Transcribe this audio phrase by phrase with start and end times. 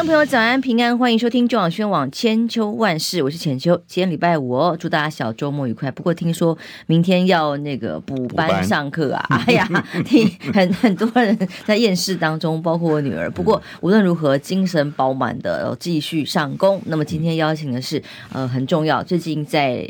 [0.00, 3.76] 众朋友，早安平安，欢迎收听中广宣网千秋万事，我是浅秋。
[3.86, 5.90] 今天礼拜五哦，祝大家小周末愉快。
[5.90, 6.56] 不过听说
[6.86, 9.68] 明天要那个补班上课啊， 哎呀，
[10.06, 13.30] 听很很多人在厌世当中，包括我女儿。
[13.30, 16.80] 不过无论如何，精神饱满的继续上工。
[16.86, 19.86] 那么今天邀请的是呃很重要，最近在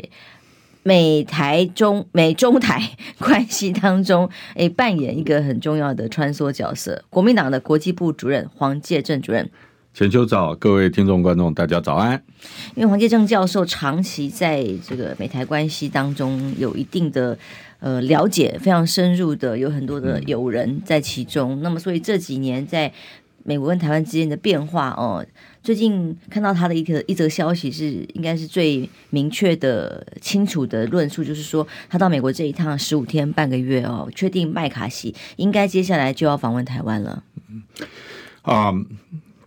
[0.83, 2.81] 美台中美中台
[3.17, 9.49] 关系当中，诶扮演一个很重要的穿梭角色，国民党的国际部主任黄介正主任。
[9.93, 12.23] 浅秋早，各位听众观众，大家早安。
[12.75, 17.37] 因为黄介正教授长期在这个美台关系当中有一定的
[17.81, 21.59] 呃了解，非常深入的，有很多的友人在其中。
[21.59, 22.91] 嗯、那么，所以这几年在
[23.43, 25.25] 美国跟台湾之间的变化哦，
[25.61, 37.23] 最近看到他的一个一则消息是，应该是最明确的、清楚的论述，就是说他到美国这一趟十五天半个月哦，确定麦卡锡应该接下来就要访问台湾了。
[38.43, 38.85] 啊、嗯。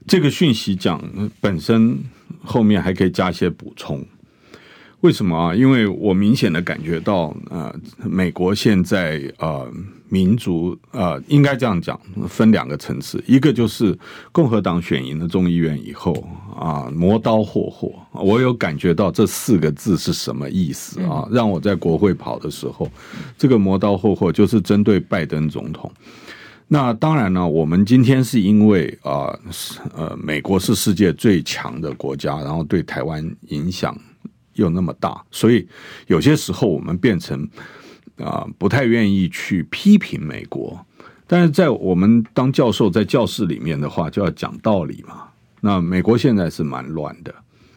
[0.06, 1.02] 这个讯息讲
[1.40, 1.98] 本身
[2.42, 4.04] 后面还可以加一些补充，
[5.00, 5.54] 为什么啊？
[5.54, 9.70] 因为我明显的感觉到，呃，美国现在呃
[10.10, 13.98] 民族呃应该这样讲，分两个层次，一个就是
[14.30, 16.12] 共和党选赢了众议院以后
[16.54, 21.26] 啊，磨刀霍霍，我有感觉到这四个字是什么意思啊？
[21.32, 22.90] 让我在国会跑的时候，
[23.38, 25.90] 这个磨刀霍霍就是针对拜登总统。
[26.74, 29.32] 那当然呢，我们今天是因为啊，
[29.94, 33.96] 呃，美国是世界最强的国家，然后对台湾影响
[34.54, 35.68] 又那么大，所以
[36.08, 37.48] 有些时候我们变成
[38.16, 40.76] 啊，不太愿意去批评美国。
[41.28, 45.28] 但是在我们当教授在教室里面的话，就要讲道理嘛。
[45.60, 47.32] 那美国现在是蛮乱的。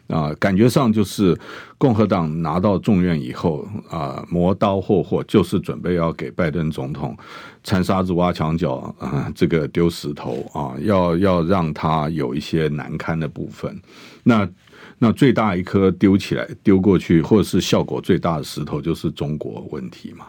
[0.08, 1.38] 啊，感觉上就是
[1.76, 7.14] 共和党拿到众院以后啊，磨刀霍霍，就是准备要给拜登总统
[7.62, 13.78] 掺沙子、挖墙脚啊，这个丢石头啊，要要让他有一些难堪的部分。
[14.22, 14.48] 那
[14.98, 20.26] 那最大一颗丢起来丢过去，或者是效果最大的石头，就是中国问题嘛。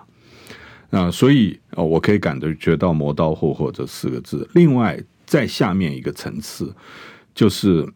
[0.92, 4.46] 啊，所以啊，我可以感觉到磨刀霍霍这四个字。
[4.56, 6.76] 另外，在下面一个层次，
[7.34, 7.88] 就是。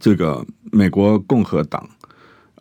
[0.00, 1.88] 这个美国共和党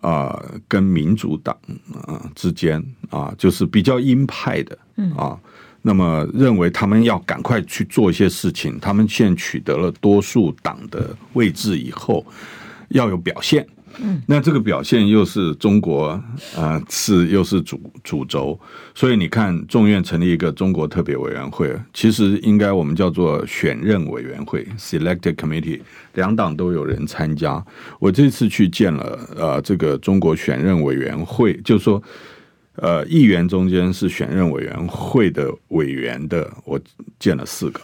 [0.01, 1.55] 啊、呃，跟民主党
[1.93, 4.77] 啊、呃、之间啊，就是比较鹰派的
[5.17, 5.39] 啊，
[5.81, 12.25] 那么认为他们要赶快去做一些事情，他们现在取得了多数党的位置以后，
[12.89, 13.67] 要有表现。
[14.27, 16.23] 那这个表现又是中国啊、
[16.55, 18.59] 呃，是又是主主轴，
[18.93, 25.81] 所以你看，众院成立一个中国特别委员会，其实应该我们叫做选任委员会 （Selected Committee），
[26.13, 27.63] 两党都有人参加。
[27.99, 32.01] 我这次去见了呃，这个中国选任委员会，就是说
[32.75, 36.79] 呃，议员中间是选任委员会的委员的，我
[37.17, 37.79] 见了四个。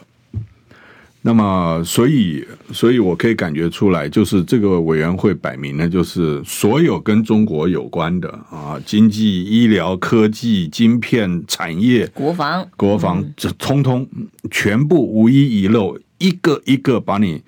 [1.24, 14.04] 那么，所以，所以我可以感觉出来，就是这个委员会摆明了，就是所有跟中国有关的啊，经济、医疗、科技、晶片产业、国防、国防，这通通
[14.50, 17.42] 全部无一遗漏，一个一个把你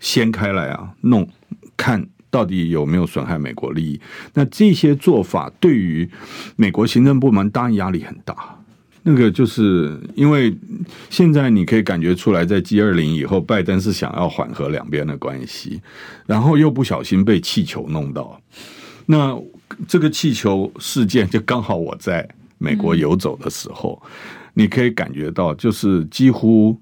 [0.00, 1.28] 掀开来啊，弄
[1.76, 4.00] 看到底有没有损害美国利益。
[4.32, 6.08] 那这些做法对于
[6.56, 8.57] 美国行政部门当然压力很大。
[9.10, 10.54] 那个就是因为
[11.08, 15.80] 现在你可以感觉出来，在 G 二零以后，拜登是想要缓和两边的关系，
[16.26, 18.38] 然后又不小心被气球弄到。
[19.06, 19.34] 那
[19.86, 23.98] 这个气球事件就刚好我在美国游走的时候，
[24.52, 26.78] 你可以感觉到，就是几乎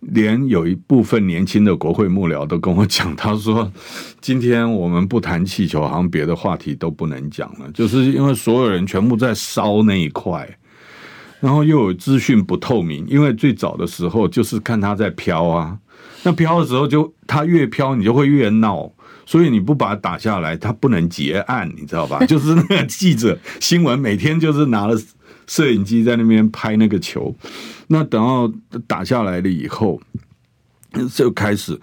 [0.00, 3.72] 连有一部分年轻的国会幕僚都跟我讲，他说
[4.20, 10.46] ：“今天我们不谈气球，好像别的话题都不能讲了，就是因为所有人全部在烧那一块。”
[11.42, 15.76] 然后又有资讯不透明，因为最早的时候就是看他在飘啊，
[16.22, 18.88] 那飘的时候就他越飘，你就会越闹，
[19.26, 22.24] 所以你不把它打下来，它不能结案，你知道吧？
[22.26, 24.96] 就是那个记者新闻每天就是拿了
[25.48, 27.34] 摄影机在那边拍那个球，
[27.88, 28.52] 那等到
[28.86, 30.00] 打下来了以后，
[31.12, 31.76] 就开始。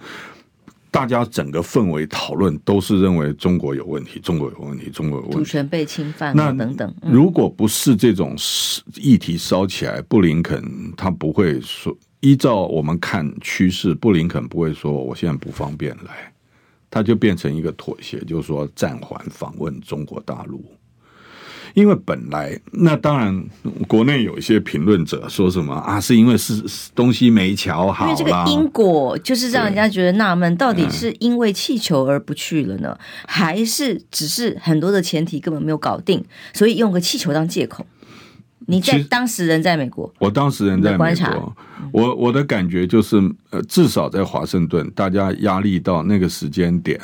[0.90, 6.92] 大家整个氛围讨论都是认为中国有问题，中国有问题，中国有问题，主权被侵犯，那等等。
[7.02, 8.36] 如果不是这种
[8.96, 10.62] 议题烧起来，布林肯
[10.96, 16.32] 他不会说，依照我们看趋势，布林肯不会说我现在不方便来，
[16.90, 20.64] 他就变成一个妥协，就是说暂缓访问中国大陆。
[21.74, 23.44] 因为本来那当然，
[23.86, 26.62] 国内有一些评论者说什么啊，是因为是
[26.94, 37.86] 东西没瞧好，因为这个因果就是让人家觉得纳闷，到底是因为气球而不去了呢，还是只是很多的前提根本没有搞定，所以用个气球当借口？
[38.66, 41.56] 你在当时人在美国，我当时人在美国，
[41.92, 43.16] 我我的感觉就是，
[43.48, 47.00] 呃，至少在华盛顿，大家压力到那个时间点，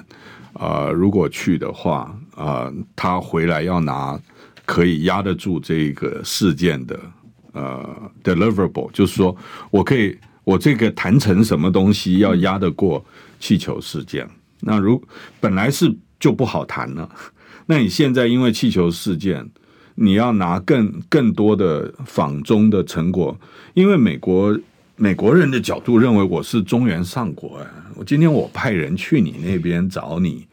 [0.53, 4.17] 呃，如果去的话，呃，他回来要拿
[4.67, 7.01] 可以压得住这个事件的，
[7.53, 9.35] 呃，deliverable，就是说
[9.71, 10.15] 我可以，
[10.45, 13.03] 我这个谈成什么东西要压得过
[13.41, 14.29] 气球事件，
[14.61, 15.03] 那如
[15.41, 15.91] 本来是
[16.21, 17.09] 就不好谈了，
[17.65, 19.49] 那你现在因为气球事件。
[19.99, 23.35] 你要拿更更多的仿中的成果，
[23.73, 24.55] 因为美国
[24.97, 27.67] 美国人的角度认为我是中原上国啊，
[27.97, 30.47] 我今天我派人去你那边找你，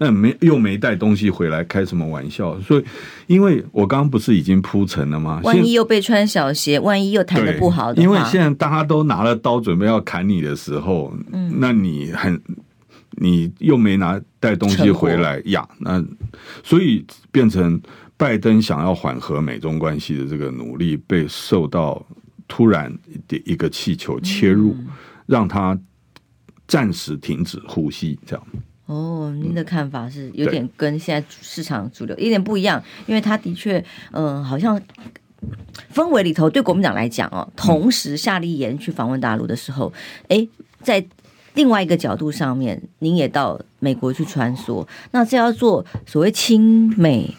[0.00, 2.58] 那没又没带东西回来，开什么玩笑？
[2.62, 2.84] 所以，
[3.28, 5.40] 因为我刚刚不是已经铺陈了吗？
[5.44, 12.42] 万一又被穿小鞋，万一又弹的不好的话，因为现在大家都拿了刀准备要砍你的时候，嗯，那你很
[13.10, 16.04] 你又没拿带东西回来呀，那
[16.64, 17.80] 所以变成。
[18.20, 22.06] 拜登想要缓和美中关系的这个努力，被受到
[22.46, 22.94] 突然
[23.26, 24.76] 的一个气球切入，
[25.24, 25.80] 让他
[26.68, 28.20] 暂时停止呼吸。
[28.26, 28.46] 这样
[28.90, 33.78] 哦，您的看法是有点跟现在市场主流有点不一样，因为他的确，
[34.10, 34.80] 嗯、呃，好像
[35.94, 39.92] 氛围里头对国民党来讲哦，同时夏立言去访问大陆的时候，
[40.26, 40.44] 哎，
[40.82, 41.06] 在
[41.54, 47.32] 另外一个角度上面，您也到美国去穿梭，那这要做所谓亲美。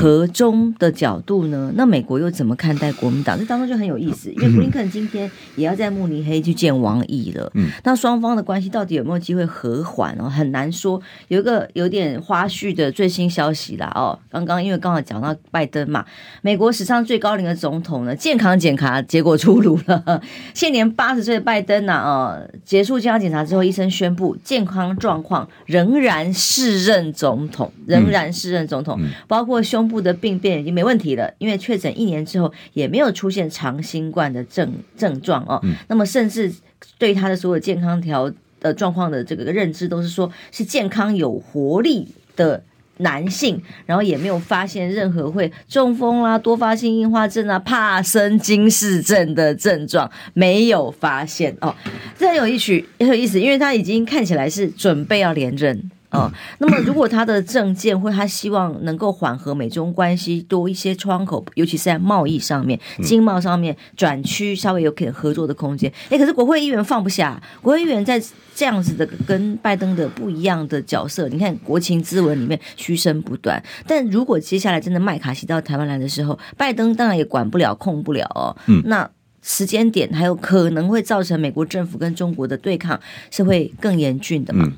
[0.00, 1.72] 和中的角度呢？
[1.74, 3.38] 那美国又怎么看待国民党？
[3.38, 7.50] 这当中就很有意思，因为布林肯今天也要在慕尼黑去见王毅了。
[7.54, 10.28] 嗯，那双方的关系到底有没有机会和缓哦？
[10.28, 11.00] 很难说。
[11.28, 16.04] 有一个有点花絮的最新消息啦哦，刚刚因为刚好讲到拜登嘛，
[16.42, 20.20] 美国史上最高龄的总统呢，健康检查结果出炉了，
[20.52, 29.77] 现年八十岁的拜登呢啊，结束健康检查之后，医生宣布健康状况仍然是任总统，仍然是任总统，包括胸。
[29.78, 35.60] 胸部的病变已经没问题了，因为确诊一年之后也没有出现长新冠的症症状哦。
[35.62, 36.52] 嗯、那么甚至
[36.98, 38.28] 对他的所有健康条
[38.60, 42.60] 的状况的这个认知都是说是健康有活力的
[42.96, 51.72] 男性，然后也没有发现任何会中风啦、多发性硬化症啊、帕森金氏症的症状，没有发现哦。
[52.18, 55.88] 这很有意思，很有意思，因为他已经看起来是准备要连任。
[56.10, 65.92] 哦，那么如果他的政见或他希望能够缓和美中关系，多一些窗口，尤其是在贸易上面、经贸上面转趋稍微有可能合作的空间。
[66.08, 68.18] 哎，可是国会议员放不下，国会议员在
[68.54, 73.62] 这样子的跟拜登的不一样的角色，你看国情咨文里面嘘声不断。
[73.86, 78.56] 但如果接下来真的麦卡锡到台湾来的时候，拜登当然也管不了、控不了哦。
[78.66, 79.10] 嗯，那。
[79.48, 83.00] 时间点还有可能会造成美国政府跟中国的对抗
[83.30, 84.52] 是会更严峻的？
[84.54, 84.70] 嗯，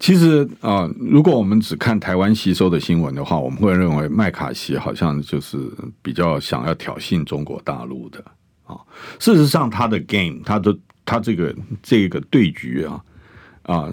[0.00, 5.56] 其实啊、如果我们只看台湾吸收的新闻的话，我们会认为麦卡锡好像就是
[6.02, 8.18] 比较想要挑衅中国大陆的
[8.64, 8.76] 啊。
[9.20, 13.00] 事实上，他的 game，他的他这个这个对局啊
[13.62, 13.92] 啊。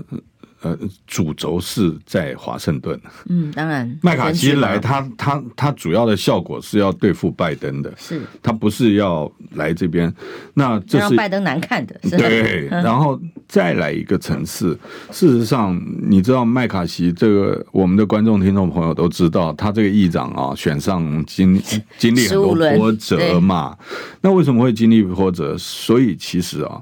[1.06, 3.00] 主轴是在华盛顿。
[3.30, 10.14] 嗯，当然，麦卡锡来，他他他主要的效果是要对付拜登的，是，他不是要来这边。
[10.54, 12.68] 那这是让拜登难看的，是对。
[12.68, 14.78] 然后再来一个层次，
[15.12, 21.62] 事实上，你知道麦卡锡这个，我们的观众听众朋友都知道，他这个议长啊，选上经
[21.98, 23.78] 经历很多波折嘛。
[24.22, 25.58] 那为什么会经历波折？
[25.58, 26.82] 所以其实啊，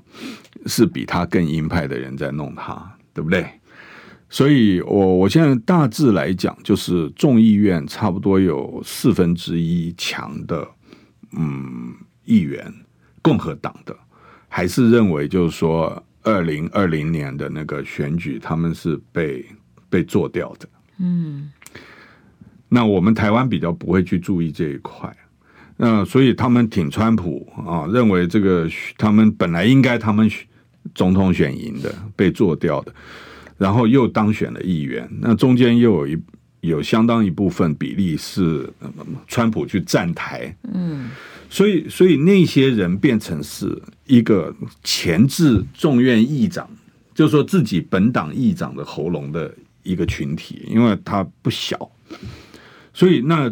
[0.66, 2.82] 是比他更鹰派的人在弄他，
[3.14, 3.46] 对不对？
[4.36, 10.68] 所以我，我现在大致来讲，就是众议院差不多有四分之一强的，
[11.38, 11.94] 嗯，
[12.26, 12.70] 议员，
[13.22, 13.96] 共和党的，
[14.50, 19.46] 还是认为就是说，二零二零年的那个选举，他们是被
[19.90, 20.68] 被做掉的。
[20.98, 21.50] 嗯，
[22.68, 25.16] 那我们台湾比较不会去注意这一块，
[25.78, 30.30] 那所以他们挺川普啊，认为这个他们本来应该他们
[30.94, 32.94] 总统选赢的，被做掉的。
[33.58, 36.18] 然后又当选了议员，那中间又有一
[36.60, 38.70] 有相当一部分比例是
[39.28, 41.10] 川普去站台，嗯，
[41.50, 46.70] 所以所以那些人变成是一个前置众院议长，
[47.14, 51.90] 就是说自己本党议长的喉咙的一个群体，因为他不小，
[52.94, 53.50] 所以那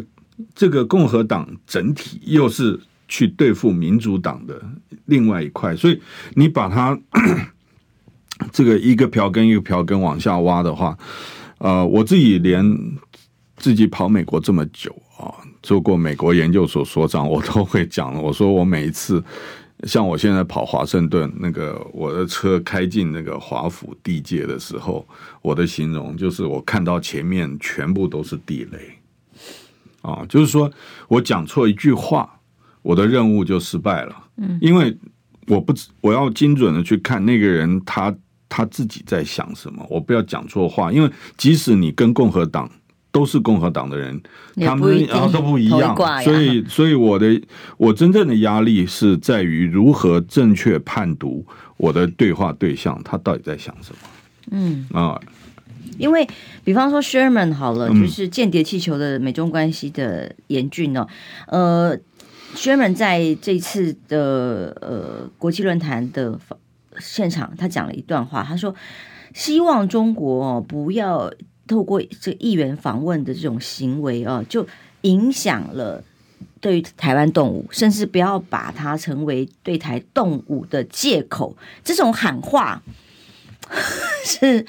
[0.54, 4.60] 这个共和党整体又是去对付民主党的
[5.06, 5.98] 另外一块，所以
[6.34, 7.00] 你把它。
[8.52, 10.96] 这个一个瓢羹一个瓢羹往下挖的话，
[11.58, 12.64] 呃，我自己连
[13.56, 15.32] 自己跑美国这么久啊，
[15.62, 19.22] 做过美国研究所所长，我都会讲了，我说我每一次。
[19.88, 25.06] 像我现在跑华盛顿，那个我的车开进那个华府地界的时候，
[25.42, 28.78] 我的形容就是我看到前面全部都是地雷，
[30.00, 30.70] 啊，就是说
[31.08, 32.40] 我讲错一句话，
[32.80, 34.16] 我的任务就失败了。
[34.36, 34.96] 嗯，因为
[35.48, 38.14] 我不我要精准的去看那个人他
[38.54, 42.70] 他自己在想什么，我不要讲错话，因为即使你跟共和党。
[43.14, 44.20] 都是共和党的人，
[44.56, 47.40] 他们然后都不一样，所以所以我的
[47.76, 51.46] 我真正的压力是在于如何正确判读
[51.76, 53.98] 我的对话对象他到底在想什么。
[54.50, 55.20] 嗯啊，
[55.96, 56.26] 因为
[56.64, 61.06] 比方说 Sherman 好了，就是间谍气球的美中关系的严峻哦。
[61.46, 61.96] 呃
[62.56, 66.36] ，Sherman 在这次的呃国际论坛的
[66.98, 68.74] 现场，他讲了一段话，他说
[69.32, 71.32] 希望中国哦不要。
[71.66, 74.66] 透过这议员访问的这种行为哦，就
[75.00, 76.04] 影响了
[76.60, 81.56] 对于台湾动物，甚至不要把它成为对台动武的借口。
[81.82, 82.82] 这种喊话
[84.26, 84.66] 是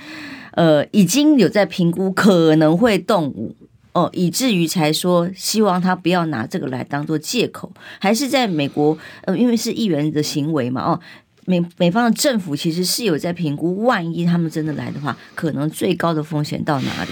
[0.51, 3.53] 呃已经有在评估可能会动武
[3.91, 11.01] 哦，以至于才说希望他不要拿这个来当做借口，还是在美国呃，因为是议员的行为嘛哦。
[11.45, 17.11] 美美方的政府其实是有在评估，万一他们真的来的话，可能最高的风险到哪里？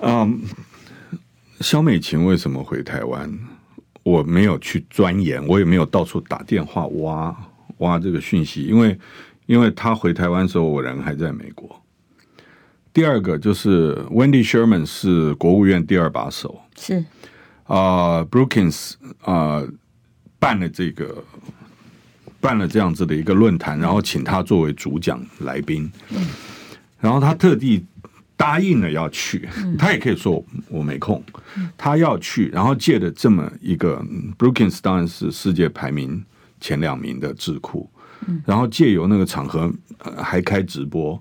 [0.00, 0.40] 嗯，
[1.60, 3.38] 肖美琴为什么回台湾？
[4.02, 7.36] 我没有去钻研，我也没有到处打电话挖
[7.78, 8.98] 挖这个讯息，因为
[9.46, 11.82] 因为他回台湾的时候，我人还在美国。
[12.92, 17.04] 第二个就是 Wendy Sherman 是国务院第二把手，是
[17.64, 19.72] 啊、uh,，Brookings 啊、uh,
[20.38, 21.24] 办了这个。
[22.40, 25.90] 办了这样子的一个论坛，然后请他作为主讲来宾，
[27.00, 27.84] 然后他特地
[28.36, 31.20] 答应了要去，他也可以说我没空，
[31.76, 34.00] 他要去，然后借着这么一个
[34.38, 36.24] Brookings 当然是世界排名
[36.60, 37.90] 前两名的智库，
[38.46, 39.72] 然后借由那个场合
[40.16, 41.20] 还开直播，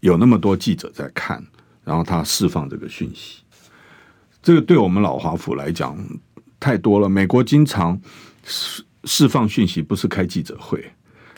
[0.00, 1.42] 有那么多记者在看，
[1.82, 3.38] 然后他释放这个讯息，
[4.42, 5.96] 这个对我们老华府来讲
[6.60, 7.98] 太多了，美国经常
[8.44, 8.84] 是。
[9.06, 10.84] 释放讯息不是开记者会，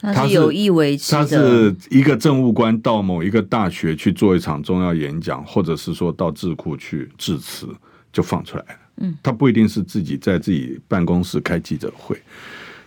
[0.00, 1.18] 他是有意为之的。
[1.18, 7.68] 他是一个政务官到某一个大学去做一场重要演讲，或者是说到智库去致辞，
[8.10, 8.80] 就放出来了。
[8.96, 12.20] 嗯，他不一定是自己在自己办公室开记者会。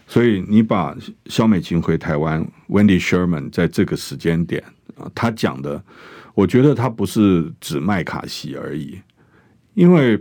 [0.08, 0.98] 所以你把
[1.28, 4.62] 肖美琴回台湾，Wendy Sherman 在这个时间点
[4.98, 5.82] 啊，他讲的，
[6.34, 9.00] 我觉得他不是指麦卡锡而已，
[9.76, 10.20] 因为。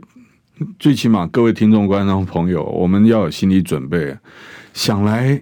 [0.78, 4.16] 最起码，各位听众、观众朋友，我们要有心理准备。
[4.74, 5.40] 想来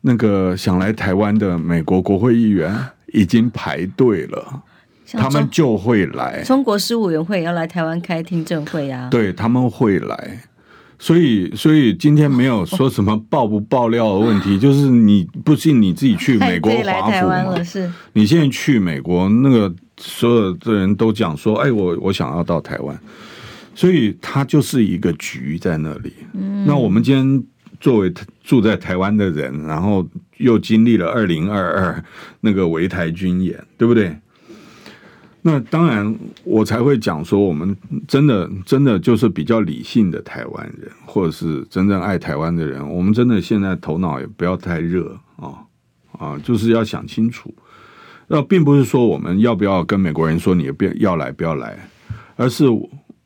[0.00, 2.74] 那个想来台湾的美国国会议员
[3.12, 4.62] 已经排队了，
[5.12, 6.42] 他们就会来。
[6.42, 10.40] 中国事务委员会要来台湾开听证会啊，对，他们会来。
[10.98, 17.62] 所以，所以今天没有说什么爆不爆料的问题， 就是你不信你自己去美国华府嘛？
[17.62, 22.98] 是，你现在去美国，那个所有的人都讲说，哎，我我想要到台湾。
[23.74, 26.12] 所以它就是一个局在那里。
[26.66, 27.44] 那我们今天
[27.80, 28.12] 作为
[28.42, 32.04] 住在台湾的人，然后又经历了二零二二
[32.40, 34.16] 那个围台军演，对不对？
[35.42, 37.76] 那当然，我才会讲说，我们
[38.08, 45.58] 真的真的就是比较理性的台湾人，或者是真正爱台湾的人，我们真的现在头脑也不要太热啊
[46.18, 47.54] 啊，就是要想清楚。
[48.28, 51.90] 那并不是说我们要不要跟美国人说你不要来不要来，
[52.36, 52.64] 而是。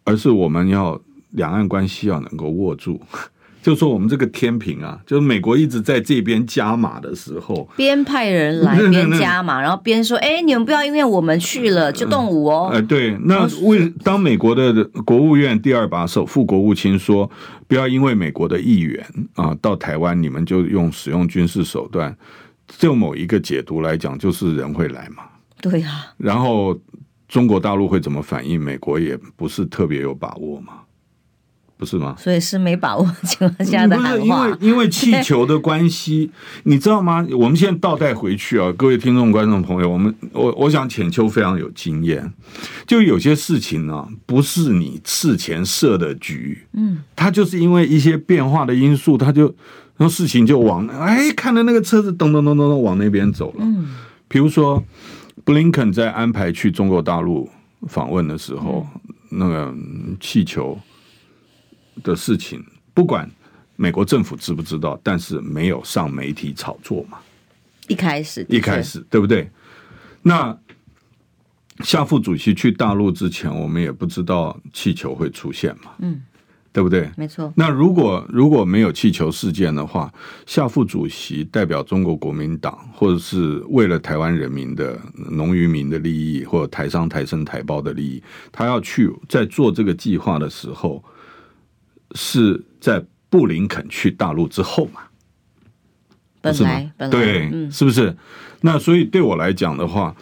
[0.08, 1.00] 而是我们要
[1.32, 3.00] 两岸关系要能够握住，
[3.62, 17.30] 就说我们这个天平啊，就是美国一直在这边加码的时候，边派人来边加码，然后边说：“哎，你们不要因为我们去了就动武哦。”哎，对，那为当美国的国务院第二把手副国务卿说
[17.68, 22.16] ：“不要因为美国的议员啊到台湾，你们就用使用军事手段。”
[22.78, 25.24] 就某一个解读来讲，就是人会来嘛。
[25.60, 26.78] 对呀，然后。
[27.28, 28.58] 中国大陆会怎么反应？
[28.58, 30.80] 美国也不是特别有把握嘛，
[31.76, 32.16] 不是吗？
[32.18, 34.48] 所以是没把握情况下的喊话。
[34.48, 36.30] 因为因为气球的关系，
[36.62, 37.24] 你知道吗？
[37.32, 42.32] 我们现在倒带回去啊，各位听众、观众朋友，我们我我想浅秋非常有经验，
[42.86, 49.54] 就有些事情呢、啊，不是你事前设的局，嗯，它就是因为一些变化的因素，它就
[49.98, 53.88] 然后事情就往哎，看到那个车子咚咚咚咚咚往那边走了，嗯，
[54.28, 54.82] 比如说。
[55.44, 57.48] 布林肯在安排去中国大陆
[57.88, 58.86] 访问的时候，
[59.30, 59.74] 那个
[60.20, 60.78] 气球
[62.02, 63.30] 的事情，不管
[63.76, 67.18] 美国政府知不知道，但是没有上媒体炒作嘛。
[67.86, 69.48] 一开始，一开始，对不对？
[70.22, 70.56] 那
[71.84, 76.20] 夏副主席去大陆之前，我们也不知道气球会出现嘛，嗯，
[76.78, 77.10] 对不对？
[77.16, 77.52] 没错。
[77.56, 80.12] 那如果如果没有气球事件的话，
[80.46, 84.96] 夏副主席代表中国国民党，或者是为了台湾人民的
[85.32, 91.02] 农渔民的利益，或者台商台生台胞的利益，他要去在做这个计划的时候，
[92.14, 95.00] 是在布林肯去大陆之后嘛？
[96.40, 98.16] 本来，本来对，嗯，是不是？
[98.60, 100.14] 那所以对我来讲的话，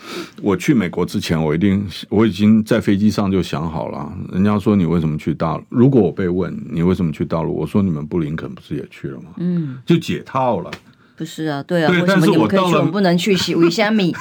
[0.43, 4.13] 我去美国之前，我一定我已经在飞机上就想好了。
[4.31, 5.65] 人家说你为什么去大陆？
[5.71, 9.31] 如果我被问你为什么去大陆，我说你们布林肯不是也去了吗？
[9.39, 10.71] 嗯，就解套了。
[11.17, 14.15] 不是啊，对啊，对，为什么你们可以去，我们不能去洗五香米？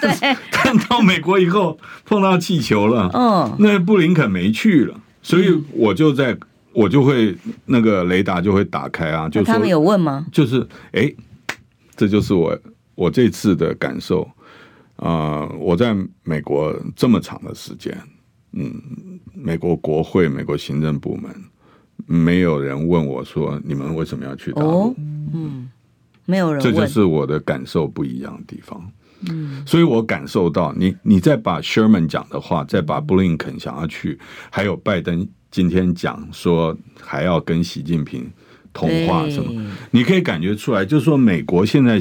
[0.00, 6.34] 对，看到美国以后碰到气球了，嗯，那布林肯没去了，所以我就在，
[6.72, 7.36] 我就会
[7.66, 10.24] 那个雷达就会打开啊，就说他们有问吗？
[10.32, 11.12] 就是哎。
[11.96, 12.58] 这就是我
[13.00, 14.22] 我这次的感受
[14.96, 15.56] 啊、呃！
[15.58, 17.96] 我在美国这么长的时间，
[18.52, 18.78] 嗯，
[19.32, 21.34] 美国国会、美国行政部门，
[22.04, 24.68] 没有人问我说你们为什么要去大陆？
[24.68, 24.94] 哦、
[25.32, 25.70] 嗯，
[26.26, 26.74] 没有人问。
[26.74, 28.92] 这就是我的感受不一样的地方。
[29.30, 34.18] 嗯，所以我感受到你，你再把 Sherman 讲的话，再把布林肯想要去，
[34.50, 38.30] 还有拜登今天讲说还要跟习近平。
[38.72, 39.70] 通话什么？
[39.90, 42.00] 你可以感觉出来，就是说，美国现在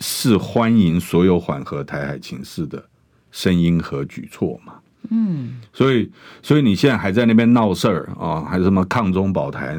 [0.00, 2.84] 是欢迎所有缓和台海情势的
[3.32, 4.74] 声音和举措嘛？
[5.10, 6.10] 嗯，所以，
[6.42, 9.78] 所以你现在还在那边闹事儿啊，还是什么抗中保台，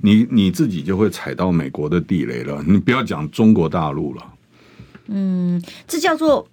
[0.00, 2.64] 你你自己就会踩到美国的地雷了。
[2.66, 4.22] 你不要讲中国大陆了。
[5.08, 6.48] 嗯，这叫做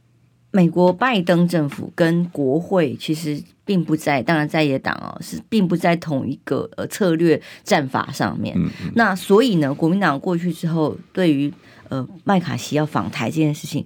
[0.52, 3.42] 美国拜登政府跟国会其实。
[3.70, 8.56] 并不在，当然在野党哦，是并不在同一个呃策略战法上面。
[8.58, 8.92] 嗯嗯。
[8.96, 11.54] 那所以呢，国民党过去之后，对于
[11.90, 13.86] 呃麦卡锡要访台这件事情，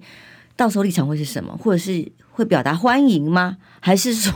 [0.56, 1.54] 到时候立场会是什么？
[1.58, 3.58] 或者是会表达欢迎吗？
[3.78, 4.32] 还是说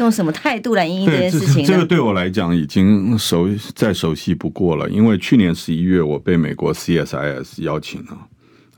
[0.00, 1.68] 用什么态度来应对这件事情呢？
[1.68, 8.28] 这个对我来讲已经熟再熟悉不过了，因为去年十一月我被美国 CSIS 邀请了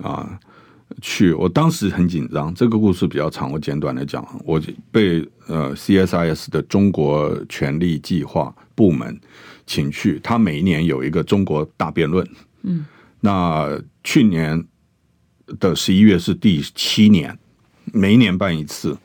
[0.03, 0.39] 啊。
[1.03, 2.55] 去，我当时很紧张。
[2.55, 4.27] 这个故事比较长，我简短的讲。
[4.45, 4.61] 我
[4.91, 9.21] 被呃 CSIS 的中国权力计划部门
[9.67, 12.27] 请去，他每一年有一个中国大辩论。
[12.63, 12.87] 嗯，
[13.21, 14.65] 那去年
[15.59, 17.39] 的十一月是第七年，
[17.93, 18.97] 每一年办一次。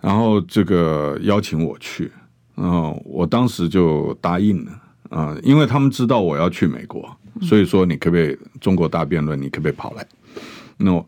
[0.00, 2.12] 然后这个邀请我去，
[2.54, 4.72] 然后我当时就答应了
[5.08, 10.06] 啊，因为他们知道我要去美国，所以说你可不可以中国大辩论，你可不可以跑来？
[10.78, 11.04] 那、no,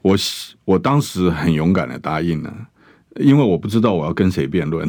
[0.00, 0.16] 我
[0.64, 2.52] 我当时很勇敢的答应了，
[3.20, 4.88] 因为我不知道我要跟谁辩论。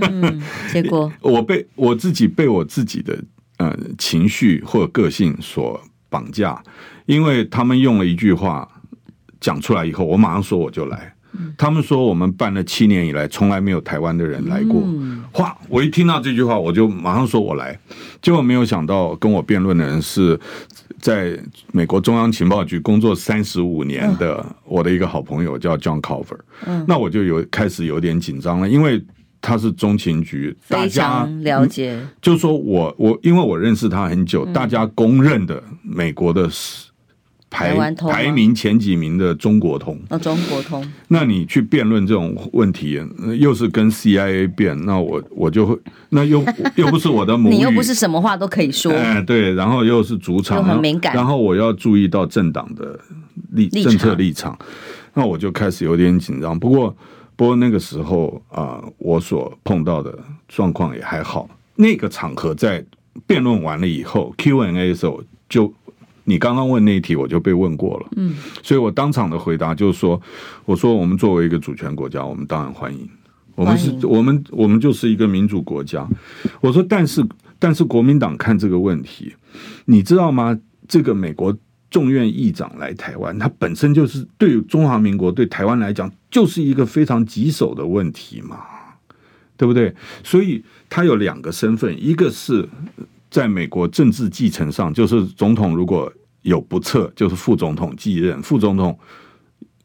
[0.00, 0.42] 嗯，
[0.72, 3.16] 结果 我被我自己被我自己的
[3.58, 6.60] 呃情绪或个性所绑架，
[7.06, 8.68] 因为他们用了一句话
[9.40, 11.14] 讲出来以后，我马上说我就来。
[11.56, 14.82] 他们说我们办了七年以来从来没有台湾的人来过。
[15.34, 15.56] 哇！
[15.68, 17.78] 我一听到这句话，我就马上说我来。
[18.20, 20.38] 结果没有想到跟我辩论的人是。
[21.00, 21.38] 在
[21.72, 29.04] 美国中央情报局工作三十五年的我的一个好朋友叫 John Cover，嗯，那我就有开始有点紧张了，因为
[29.40, 36.48] 他是中情局，大家了解，就是说我我因为我认识他很久，大家公认的美国的。
[37.50, 43.02] 排排名前几名的中国通，那、哦、中国通，那你去辩论这种问题，
[43.40, 45.76] 又是跟 CIA 辩，那我我就会，
[46.10, 46.44] 那又
[46.76, 52.96] 又不是我的母语，你又不是什么话都可以说，哎，对，然后又是主场，又很敏感，然后我要注意到政党的
[53.50, 54.56] 立政策立场，
[55.14, 56.56] 那我就开始有点紧张。
[56.56, 56.96] 不过，
[57.34, 61.50] 不过那个时候啊、呃，我所碰到的状况也还好。
[61.74, 62.84] 那个场合在
[63.26, 65.74] 辩论完了以后，Q&A 的时候就。
[66.24, 70.20] 你刚刚问那一题，我就被问过了，嗯，所以我当场的回答就是说，
[70.64, 73.08] 我说我们作为一个主权国家，我们当然欢迎，
[73.54, 76.06] 我们是我们我们就是一个民主国家。
[76.60, 77.24] 我说，但是
[77.58, 79.34] 但是国民党看这个问题，
[79.86, 80.58] 你知道吗？
[80.88, 81.56] 这个美国
[81.88, 88.58] 众院议长来台湾，他本身就是对中华民国对台湾来讲，就是一个非常棘手的问题嘛，
[89.56, 89.94] 对不对？
[90.24, 92.68] 所以他有两个身份，一个是
[93.30, 96.12] 在美国政治继承上，就是总统如果
[96.42, 98.98] 有不测，就是副总统继任；副总统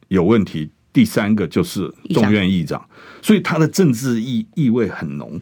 [0.07, 2.83] 有问题，第三个就是众院议长。
[3.21, 5.39] 所以他的政治意意味很浓。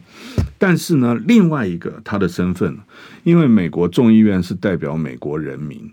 [0.58, 2.78] 但是呢，另外一个他的身份，
[3.22, 5.90] 因为美国众议院是代表美国人民，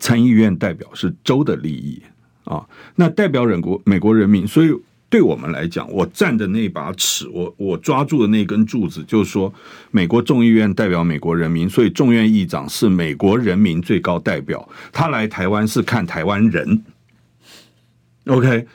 [0.00, 2.02] 参议院代表是州的利益
[2.44, 4.74] 啊，那代表人国美国人民，所以。
[5.10, 9.52] 对我们来讲，我站的那把尺，我我抓住的那根柱子，就是说，
[9.90, 16.84] 美国众议院代表美国人民，所以众院议长是美国人民最高代表，他来台湾是看台湾人。
[18.26, 18.66] OK，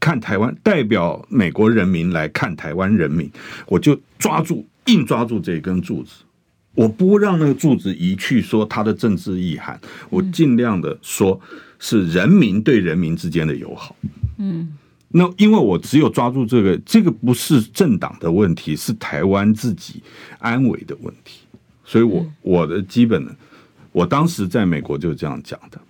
[0.00, 3.30] 看台湾，代表美国人民来看台湾人民，
[3.66, 6.24] 我就抓住硬抓住这根柱子，
[6.74, 9.80] 我不让那个柱子移去，说它的政治意涵，
[10.10, 11.40] 我尽量的说
[11.78, 13.94] 是人民对人民之间的友好。
[14.38, 14.76] 嗯，
[15.16, 20.02] 那因为我只有抓住这个，这个不是政党的问题，是台湾自己
[20.38, 21.40] 安危的问题，
[21.84, 23.34] 所以我我的基本的，
[23.92, 25.80] 我当时在美国就是这样讲的。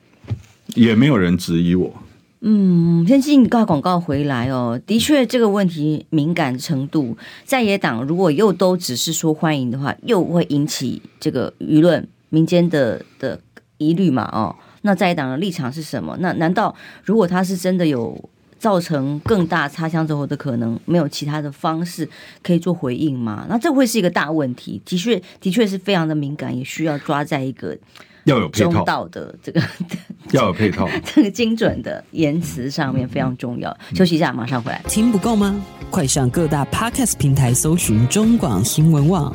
[0.75, 1.93] 也没有人质疑我。
[2.41, 4.81] 嗯，先进告广告回来哦。
[4.87, 13.41] 的确，这个问题敏感程度，在野党如果又都只是说欢迎的话，又会引起这个舆论、民间的的
[13.79, 14.25] 疑虑嘛？
[14.33, 16.17] 哦，那在野党的立场是什么？
[16.21, 18.31] 那难道如果他是真的有
[18.65, 22.09] 造成更大擦枪走火的可能，没有其他的方式
[22.43, 23.45] 可以做回应吗？
[23.47, 24.81] 那这会是一个大问题。
[24.87, 27.77] 的确，的确是非常的敏感，也需要抓在一个。
[28.25, 29.61] 要有配套，中道的这个
[30.33, 33.77] 要有配套， 这个精准的言辞上面非常重要。
[33.95, 34.81] 休息一下，马上回来。
[34.89, 35.63] 听不够吗？
[35.91, 39.31] 快上各大 Podcast 平台搜寻中广新闻网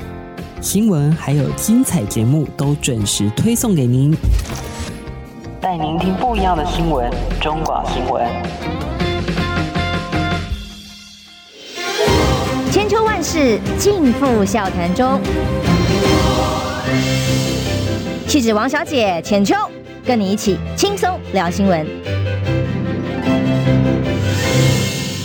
[0.60, 4.12] 新闻，还有精彩节目都准时推送给您，
[5.62, 7.08] 带您听不一样的新闻。
[7.40, 8.26] 中广新闻，
[12.72, 15.20] 千秋万世尽付笑谈中。
[18.28, 19.56] 气质王小姐浅秋，
[20.06, 21.88] 跟你一起轻松聊新闻。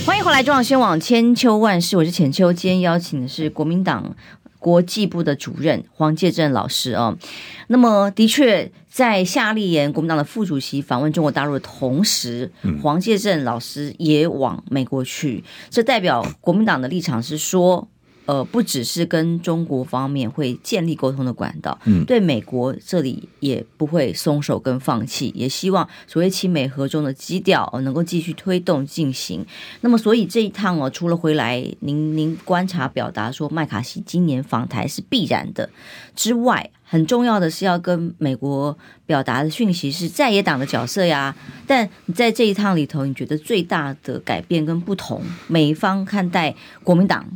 [0.06, 2.50] 欢迎回来，中广新闻网千秋万世，我是浅秋。
[2.50, 4.16] 今天邀请的是国民党
[4.64, 7.18] 国际部的主任黄介正老师哦。
[7.66, 12.50] 那么，的确，在夏立言国民党的副主席访问中国大陆的同时，
[12.82, 17.86] 黄介正老师也往美国去，这代表国民党的立场是说。
[18.26, 29.44] 呃，不只是跟中国方面会建立沟通的管道，嗯，对美国这里也不会松手跟放弃，也希望所谓亲美合中的基调哦能够继续推动进行。
[29.82, 35.68] 那么，所以这一趟哦，除了回来您您观察表达说麦卡锡今年访台是必然的
[36.16, 41.36] 之外，很重要的是要跟美国表达的讯息是在野党的角色呀。
[41.66, 47.26] 但你在这一趟里头，你觉得最大的改变跟不同，美方看待国民党？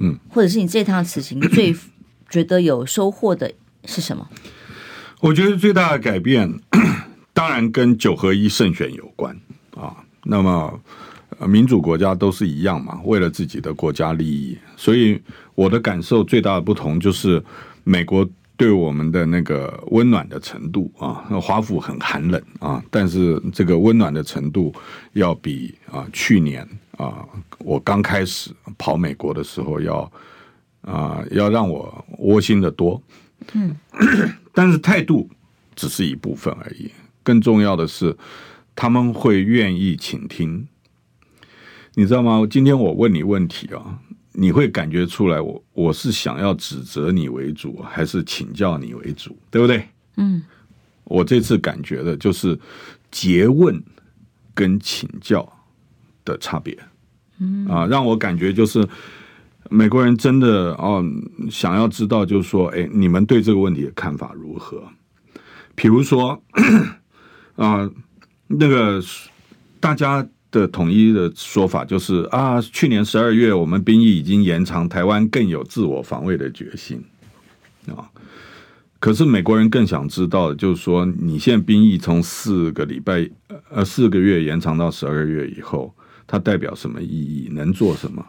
[0.00, 1.74] 嗯，或者是你这趟此行最
[2.28, 3.52] 觉得有收获的
[3.84, 4.28] 是什么？
[5.20, 6.60] 我觉得最大的改变，
[7.32, 9.36] 当然跟九合一胜选有关
[9.76, 9.96] 啊。
[10.24, 10.78] 那么
[11.46, 15.20] 民主国家都是一样嘛，为了自己的国家利益，所以
[15.54, 17.42] 我的感受最大的不同就是
[17.84, 21.24] 美国对我们的那个温暖的程度啊。
[21.40, 24.74] 华府很寒冷啊，但是这个温暖的程度
[25.14, 26.68] 要比啊去年。
[26.98, 27.24] 啊，
[27.60, 30.12] 我刚开始跑美国的时候要，
[30.84, 33.00] 要啊要让我窝心的多，
[33.52, 33.76] 嗯，
[34.52, 35.30] 但是态度
[35.76, 36.90] 只是一部分而已，
[37.22, 38.16] 更重要的是
[38.74, 40.66] 他们会愿意倾听，
[41.94, 42.44] 你知道吗？
[42.50, 44.00] 今天我问你问题啊，
[44.40, 49.88] 你会感觉出来我我是想要指责你为主，还是请教你为主，对不对？
[50.16, 50.42] 嗯，
[51.04, 52.58] 我这次感觉的就是
[53.10, 53.82] 诘问
[54.54, 55.52] 跟请教。
[56.24, 56.78] 的差别，
[57.38, 58.86] 嗯啊，让我感觉就是
[59.70, 61.02] 美国人真的哦，
[61.50, 64.86] 想要知道，就是说，哎，你们对这个问题的看法如何？
[65.74, 66.42] 比如说，
[67.56, 67.90] 啊，
[68.46, 69.02] 那个
[69.80, 77.02] 大家的统一的说法就是啊，去年十二月我们兵役已经延长，台湾更有自我防卫的决心
[77.88, 78.10] 啊。
[79.00, 83.28] 可是美国人更想知道的就是说，你现在兵役从四个礼拜
[83.70, 85.94] 呃四个月延长到十二个月以后。
[86.30, 87.48] 它代表什么意义？
[87.52, 88.22] 能做什么？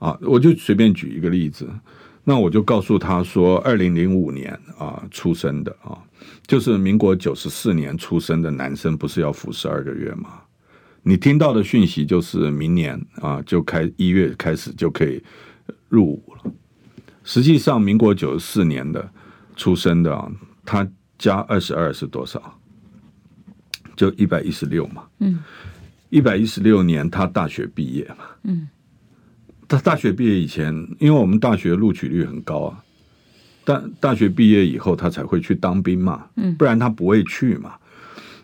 [0.00, 1.66] 啊，我就随便举一个例子，
[2.24, 5.96] 那我就告诉他说，二零零五年啊出生的啊，
[6.46, 10.41] 就是民国九十四年出生的男生，不是要服十二个月吗？
[11.02, 15.22] 你听到的讯息就是明年啊就开一月开始就可以
[15.88, 16.52] 入伍了。
[17.24, 19.08] 实际上，民国九十四年的
[19.56, 20.30] 出生的啊，
[20.64, 20.88] 他
[21.18, 22.58] 加二十二是多少？
[23.94, 25.04] 就一百一十六嘛。
[25.18, 25.38] 嗯。
[26.10, 28.16] 一百一十六年，他大学毕业嘛？
[28.42, 28.68] 嗯，
[29.66, 32.84] 他大学毕业以前，因为我们大学录取率很高啊，
[33.64, 36.26] 但大学毕业以后，他才会去当兵嘛。
[36.36, 37.74] 嗯，不然他不会去嘛。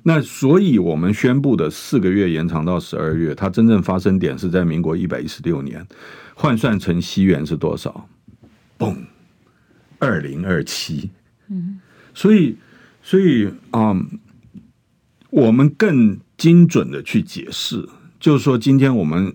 [0.02, 5.86] 那所以我们宣布的四个月延长到十二月，它真正发生点是在民国一百一十六年，
[6.34, 8.08] 换算成西元是多少？
[8.78, 8.96] 嘣，
[9.98, 11.10] 二零二七。
[11.48, 11.80] 嗯，
[12.14, 12.56] 所以，
[13.02, 13.94] 所以啊、
[15.30, 16.18] 我们更。
[16.38, 17.88] 精准的去解释，
[18.20, 19.34] 就是说，今天我们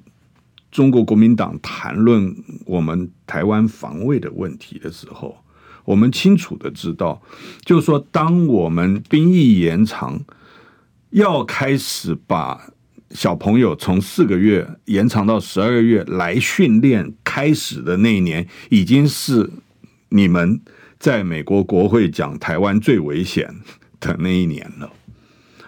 [0.72, 2.34] 中国国民党谈论
[2.66, 5.38] 我们台湾防卫的问题的时候，
[5.84, 7.22] 我们清楚的知道，
[7.66, 10.18] 就是说，当我们兵役延长，
[11.14, 12.74] 要开始把
[13.12, 19.48] 小朋友从四个月延长到十二个月来训练开始的那一年，已经是
[20.10, 20.60] 你们
[20.98, 23.48] 在美国国会讲台湾最危险
[24.00, 24.92] 的那一年了。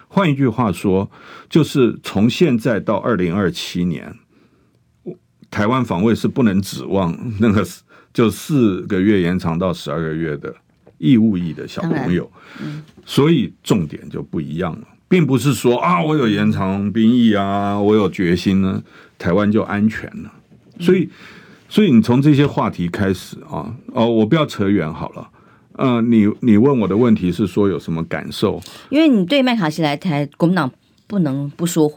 [0.08, 1.08] 换一句话说，
[1.48, 4.16] 就是从现在到二零二七年，
[5.48, 7.64] 台湾防卫是不能指望那个
[8.12, 10.52] 就四个月延长到十二个月的
[10.98, 12.28] 义务役的小朋友，
[13.04, 14.88] 所以重点就不一样了。
[15.08, 18.82] 并不是说啊，我有延长兵役啊，我有决心呢，
[19.18, 20.32] 台湾就安全了。
[20.80, 21.08] 所以，
[21.68, 25.28] 所以你从这些话题开始啊，哦，我不要扯远好了。
[25.78, 28.60] 嗯、呃，你你问我的问题是说有什么感受？
[28.90, 30.70] 因为你对麦卡锡来台，国民党
[31.06, 31.90] 不能不说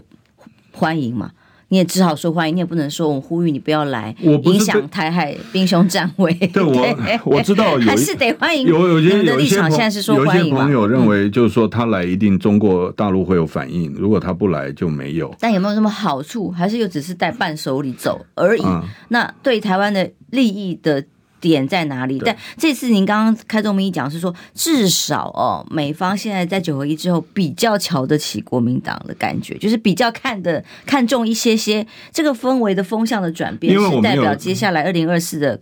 [0.72, 1.32] 欢迎嘛。
[1.70, 6.34] 你也只好说欢迎，你也不能说我呼吁你不要来，影响台海兵凶战危。
[6.52, 8.68] 对，我我知道 有还是得欢迎。
[8.68, 15.34] 有有些有一些现在是说欢迎，有些朋友认为就是说他来一定中国大陆会有反应，如果他不来就没有。
[15.40, 16.50] 但有没有什么好处？
[16.52, 18.62] 还是又只是带伴手礼走而已？
[18.66, 21.06] 嗯、那对台湾的利益的。
[21.40, 22.22] 点在哪里？
[22.24, 35.62] 但这次您刚刚开宗明义讲是说，至少哦，美方现在在九合一之后比较瞧得起国民党的感觉，就是比较看的看重一些些这个氛围的风向的转变，是代表接下来二零二四的。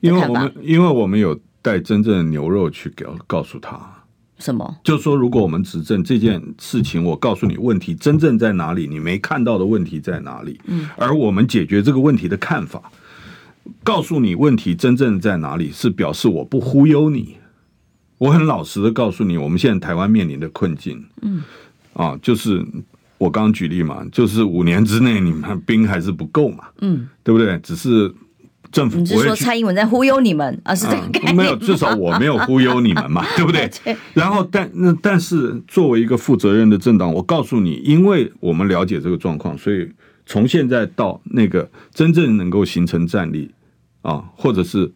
[0.00, 3.78] 因为我们因为我们有带真正的牛肉去给告诉他
[4.38, 12.90] 什么，就是说如果我们执政这件事情，我告诉你问题真正在哪里，你没看到的问题在哪里，嗯，而我们解决这个问题的看法。
[13.82, 17.36] 告诉你问题真正在哪里，是表示我不忽悠你。
[18.18, 21.42] 我很老实的告诉你，我们现在台湾面临的困境，嗯，
[21.94, 22.62] 啊，就是
[23.16, 27.58] 我刚刚举例嘛，就是五年之内你们兵还是不够嘛，嗯，对不对？
[27.60, 28.14] 只是
[28.70, 30.74] 政府你是说蔡英文在忽悠你们啊？
[30.74, 31.34] 是这个概念？
[31.34, 33.70] 没有，至少我没有忽悠你们嘛， 对不对？
[34.12, 39.88] 然后，但那但是作为一个负责任的政党，我告诉你，因为我们了解这个状况，所以
[40.26, 43.50] 从现在到那个真正能够形成战力。
[44.02, 44.90] 啊，或者是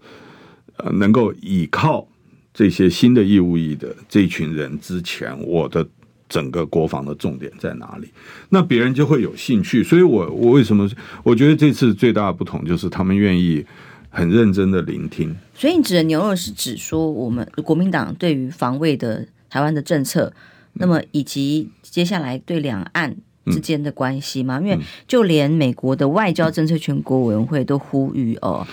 [0.77, 2.07] 呃，能够倚靠
[2.53, 5.87] 这些新的义务役的这一群人之前，我的
[6.29, 8.09] 整个国防的重点在哪里？
[8.49, 9.85] 那别人就会有兴趣。
[9.85, 10.89] 所以我我为什么
[11.23, 13.65] 我觉得这次最大的不同就是他们愿意
[14.09, 15.35] 很认真的聆听。
[15.55, 20.33] 所以你指的牛肉是指说我们国民党对于防卫的台湾的政策，
[20.73, 24.61] 那么以及接下来对两岸之间的关系嘛？
[24.61, 28.67] 因为就连美国的外交政策全国委员会都呼吁哦，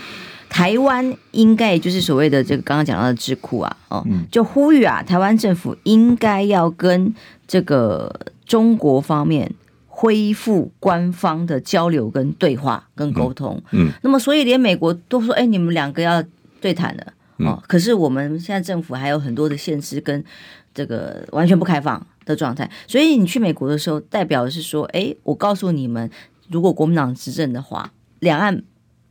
[0.50, 7.14] 台湾应该也就是所谓的这个刚刚讲到的智库啊，哦，就呼吁啊，台湾政府应该要跟
[7.48, 8.14] 这个
[8.46, 9.52] 中国方面
[9.88, 13.62] 恢复官方的交流跟对话跟沟通。
[13.72, 16.24] 嗯，那么所以连美国都说，哎，你们两个要
[16.60, 17.14] 对谈了
[17.46, 17.62] 哦。
[17.68, 20.24] 可是我们现在政府还有很多的限制跟
[20.74, 22.06] 这个完全不开放。
[22.24, 26.08] 的状态，所以你去美国的时候，代表的是说，哎，我告诉你们，
[26.50, 28.62] 如果国民党执政的话，两岸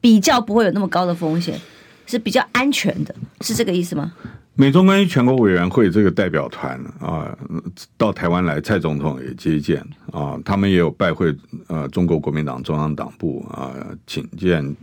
[0.00, 1.60] 比较不会有那么高的风险，
[2.06, 4.12] 是比较安全的，是这个意思吗？
[4.54, 7.36] 美中关系全国委员会这个代表团啊，
[7.96, 13.74] 到台湾来，蔡总统也接见啊，他们也有拜会呃中国国民党中央党部啊，
[14.06, 14.76] 请见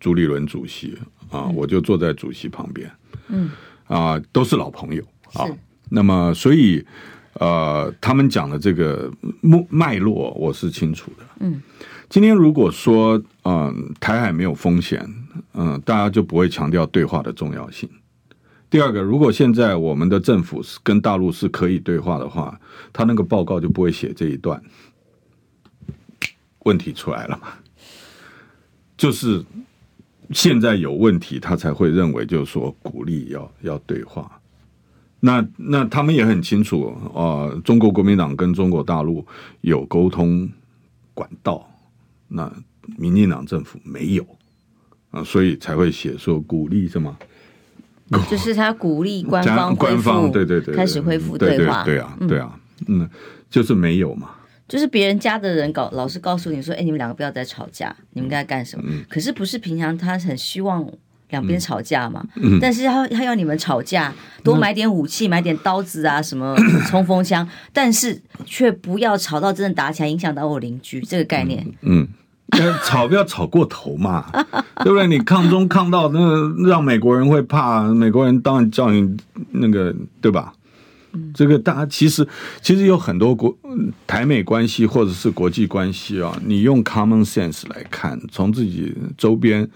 [0.00, 0.98] 朱立伦主席
[1.30, 2.90] 啊，我就坐在主席旁边，
[3.28, 3.50] 嗯
[3.86, 5.02] 啊，都是老朋友
[5.34, 5.46] 啊，
[5.90, 6.84] 那么所以。
[7.34, 9.08] 呃，他们讲的这个
[9.42, 11.24] 脉脉络，我是清楚的。
[11.38, 11.62] 嗯，
[12.08, 15.00] 今天如果说，嗯、呃，台海没有风险，
[15.52, 17.88] 嗯、呃，大家就不会强调对话的重要性。
[18.68, 22.58] 第二个，如果现在我们的政府是跟大陆是可以对话的话，
[22.92, 24.60] 他那个报告就不会写这一段。
[26.64, 27.50] 问题出来了嘛？
[28.96, 29.44] 就是
[30.32, 34.37] 现在有问题，他才会认为就是说鼓励要要对话。
[35.20, 39.26] 那那他们也很清楚啊、呃，中国国民党跟中国大陆
[39.62, 40.48] 有沟通
[41.12, 41.68] 管道，
[42.28, 42.52] 那
[42.96, 44.24] 民进党政府没有
[45.10, 47.16] 啊，所以才会写说鼓励什么，
[48.30, 53.08] 就是他鼓励官方官方对对对开始恢复对话，对啊对啊，嗯，
[53.50, 54.30] 就是没有嘛，
[54.68, 58.84] 就是别人家的人搞老是告诉你说，哎，你们两个不要再吵架，你们该干什么？
[58.88, 60.88] 嗯、可是不是平常他很希望。
[61.30, 64.12] 两边吵架嘛，嗯、但是他他要你们吵架，
[64.42, 66.56] 多买点武器，买点刀子啊，什么
[66.88, 71.66] 冲锋枪，但是却不要吵到真的打起来，影响到我邻居这个概念。
[71.82, 72.08] 嗯，
[72.52, 74.24] 嗯吵不要吵过头嘛，
[74.82, 75.06] 对不对？
[75.06, 79.14] 你抗中抗到那个让美国人会怕，美国人当然叫你
[79.50, 80.54] 那个，对吧？
[81.12, 82.26] 嗯、这个大家其实
[82.62, 83.54] 其实有很多国
[84.06, 89.68] 台美关系或者是国际关系啊，你用 common sense 来看，从自己周边。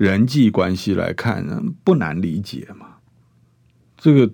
[0.00, 1.44] 人际关系来看，
[1.84, 2.86] 不难理解嘛。
[3.98, 4.30] 这个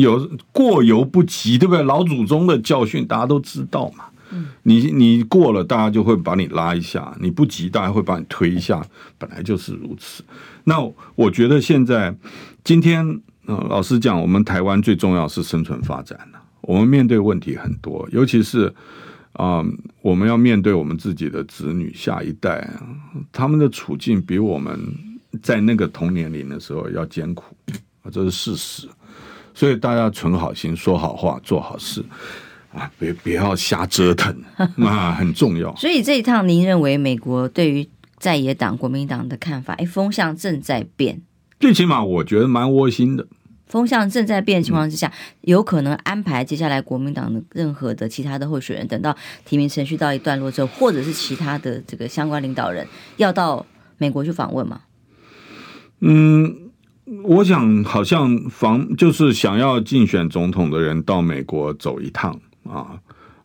[0.00, 1.82] 有过犹不及，对不对？
[1.82, 4.04] 老祖宗的教训大家都知道嘛。
[4.62, 8.86] 你你过了，大家就会把你拉一下；你不急，大家会把你推一下。
[9.18, 10.22] 本来就是如此。
[10.62, 10.76] 那
[11.16, 12.14] 我觉得现在
[12.62, 16.40] 今天，老实讲，我们台湾最重要是生存发展了。
[16.60, 18.72] 我们面对问题很多，尤其是
[19.32, 19.66] 啊、呃，
[20.02, 22.68] 我们要面对我们自己的子女、下一代，
[23.32, 24.78] 他们的处境比我们
[25.42, 27.56] 在那个同年龄的时候要艰苦，
[28.10, 28.88] 这是事实。
[29.52, 32.02] 所以大家存好心，说好话，做好事
[32.72, 32.90] 啊！
[32.98, 34.34] 别别要瞎折腾
[34.78, 35.74] 啊，很重要。
[35.76, 37.86] 所以这一趟，您认为美国对于
[38.18, 41.20] 在野党国民党的看法，哎，风向正在变。
[41.58, 43.26] 最起码我觉得蛮窝心的。
[43.70, 53.64] 风向正在变的情况之下，嗯、有可能安排接下来国民党的任何的其他的候选人，等到提名程序到一段落之后，或者是其他的这个相关领导人要到
[53.96, 54.82] 美国去访问吗？
[56.00, 56.66] 嗯。
[57.24, 63.00] 我想，好像防就是想要竞选总统的人到美国走一趟啊，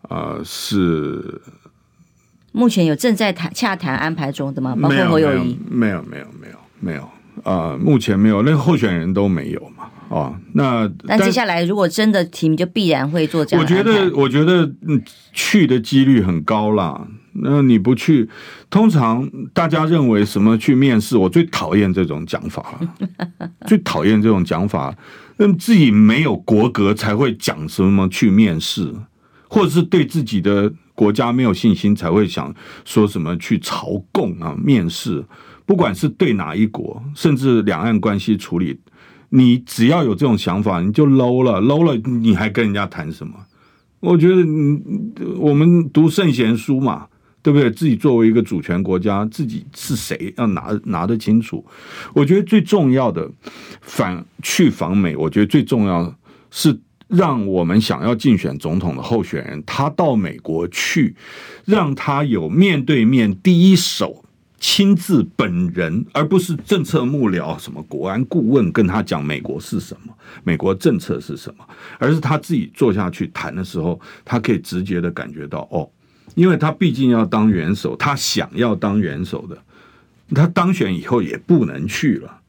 [0.08, 1.42] 呃，是
[2.52, 4.78] 目前有正在谈洽谈安排中的吗？
[4.80, 5.58] 包括侯友宜？
[5.68, 7.10] 没有，没有，没有，没有，
[7.44, 13.64] 呃，目前没有，那个候选人都没有嘛，哦，那但接下来如果真的提名，就必然会做这样。
[13.64, 14.72] 我觉得，我觉得
[15.34, 17.08] 去的几率很高啦。
[17.38, 18.30] 那你不去，
[18.70, 21.18] 通常大家认为什么去面试？
[21.18, 24.96] 我最讨厌这种讲法了， 最讨厌这种讲法。
[25.38, 28.90] 那自己没有国格才会讲什么去面试，
[29.50, 35.26] 或者是对自己的国家没有信心才会想说什么去朝贡啊面试。
[35.66, 38.80] 不管是对哪一国，甚至两岸关系处理，
[39.36, 43.34] 你只要有这种想法，你就 low 了，low 了，你还跟人家谈什么？
[44.00, 44.82] 我觉得，你
[45.38, 47.08] 我们读圣贤书嘛。
[47.46, 47.70] 对不对？
[47.70, 51.64] 自己作为一个主权国家，自己是谁要拿拿得清楚。
[52.12, 53.30] 我觉得最重要的
[53.82, 56.12] 反去访美，我觉得最重要
[56.50, 56.76] 是
[57.08, 61.16] 让我们想要竞选总统的候选人，他到美国去，
[61.66, 64.25] 让他有面对面第一手
[64.60, 70.14] 亲自本人，而不是政策幕僚、什么国安顾问跟他讲美国是什么，
[70.44, 71.68] 美国政策是什么，
[72.00, 75.90] 而是他自己坐下去谈的时候，他可以直接的感觉到哦。
[76.34, 79.58] 因为他毕竟要当元首，他想要当元首的，
[80.34, 82.40] 他当选以后也不能去了，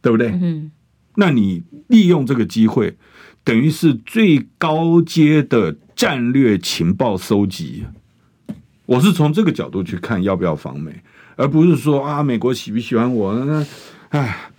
[0.00, 0.28] 对不对？
[0.28, 0.70] 嗯。
[1.16, 2.96] 那你利用这个机会，
[3.42, 7.84] 等于是最高阶的战略情报收集。
[8.90, 10.90] 我是从这个角度去看要不要访美，
[11.36, 13.32] 而不是说啊，美国喜不喜欢我？
[13.44, 13.64] 那，
[14.08, 14.50] 唉。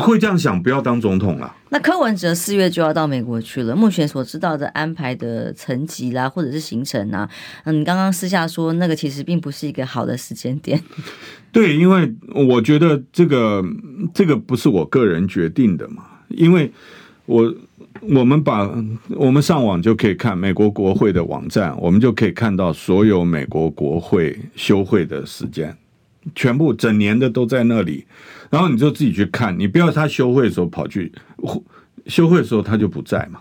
[0.00, 1.54] 会这样想，不要当总统了。
[1.68, 3.76] 那柯文哲四月就要到美国去了。
[3.76, 7.30] 目前所知道的安排的层级啦，或者是行程啊，
[7.62, 10.82] 嗯，刚刚私下说那个其实并不是一个好的时间点。
[11.52, 13.64] 对，因为我觉得这个
[14.12, 16.02] 这个不是我个人决定的嘛。
[16.30, 16.72] 因为
[17.26, 17.54] 我
[18.02, 18.70] 我们把
[19.10, 25.76] 我们上网就可以看美国国会的网站，我们就可以看到所有美国国会休会的时间，
[26.34, 28.04] 全部整年的都在那里。
[28.48, 31.12] 然后你就自己去看，你不要他休会的时候跑去，
[32.06, 33.40] 休会的时候他就不在嘛。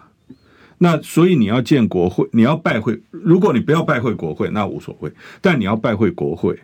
[0.80, 3.00] 那所以你要见国会，你要拜会。
[3.12, 5.12] 如果你不要拜会国会，那无所谓。
[5.40, 6.60] 但你要拜会国会，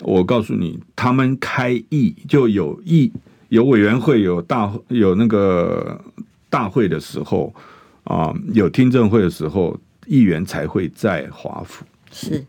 [0.00, 3.10] 我告诉你，他们开议就有议，
[3.48, 6.00] 有委员会，有大有那个
[6.50, 7.54] 大会的时候
[8.04, 11.84] 啊，有听证会的时候，议员才会在华府。
[12.10, 12.44] 是。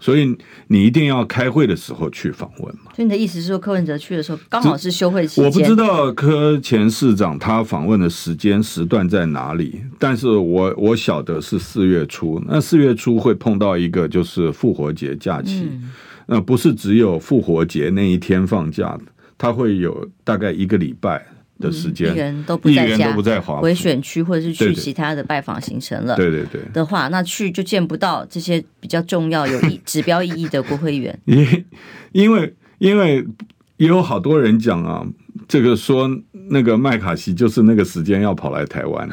[0.00, 0.36] 所以
[0.66, 2.92] 你一定要开会的时候去访问嘛？
[2.94, 5.44] 所以你的意思是说，柯文哲去的时候刚好是休会期间？
[5.44, 12.42] 我不知道柯前市长他访问的时间时段在哪里，但是我我晓得是四月初。
[12.46, 15.70] 那四月初会碰到一个就是复活节假期，
[16.26, 18.98] 那、嗯、不是只有复活节那一天放假，
[19.38, 21.24] 他会有大概一个礼拜。
[21.60, 23.14] 的时间，议员都不在家，
[23.60, 26.16] 回选区或者是去其他的拜访行程了。
[26.16, 31.18] 对对对，的话，那去就见不到这些比较重要、有意 指标意义的国会议员。
[31.26, 31.64] 因
[32.12, 33.24] 因为因为
[33.76, 35.06] 也有好多人讲啊，
[35.46, 36.10] 这个说
[36.50, 39.08] 那个麦卡锡就是那个时间要跑来台湾，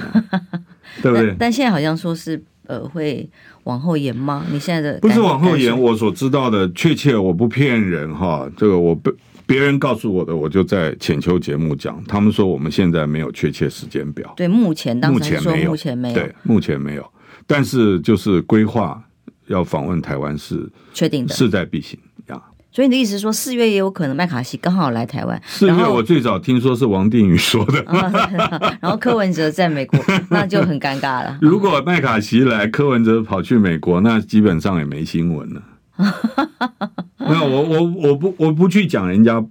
[1.01, 1.27] 对不对？
[1.27, 3.29] 但，但现在好像说是呃会
[3.65, 4.45] 往后延吗？
[4.51, 9.11] 你现在的不是往后延，我所知道的确切，我不骗人哈，这个我不。
[9.51, 12.01] 别人告诉我的，我就在浅秋节目讲。
[12.07, 14.33] 他们说我们现在没有确切时间表。
[14.37, 17.05] 对，目前当时说目前没有，对，目前没有。
[17.45, 19.03] 但是就是规划
[19.47, 22.41] 要访问台湾是确定的，势在必行呀。
[22.71, 25.41] 所以你的意思是说，四月也有可能麦卡锡刚好来台湾。
[25.45, 27.83] 四月我最早听说是王定宇说的，
[28.79, 29.99] 然后柯文哲在美国，
[30.31, 31.37] 那就很尴尬了。
[31.41, 35.61] 如果麦卡锡来，柯文哲跑去美国，那基本上也没新闻了。
[37.31, 39.43] 那我我我不我不去讲人家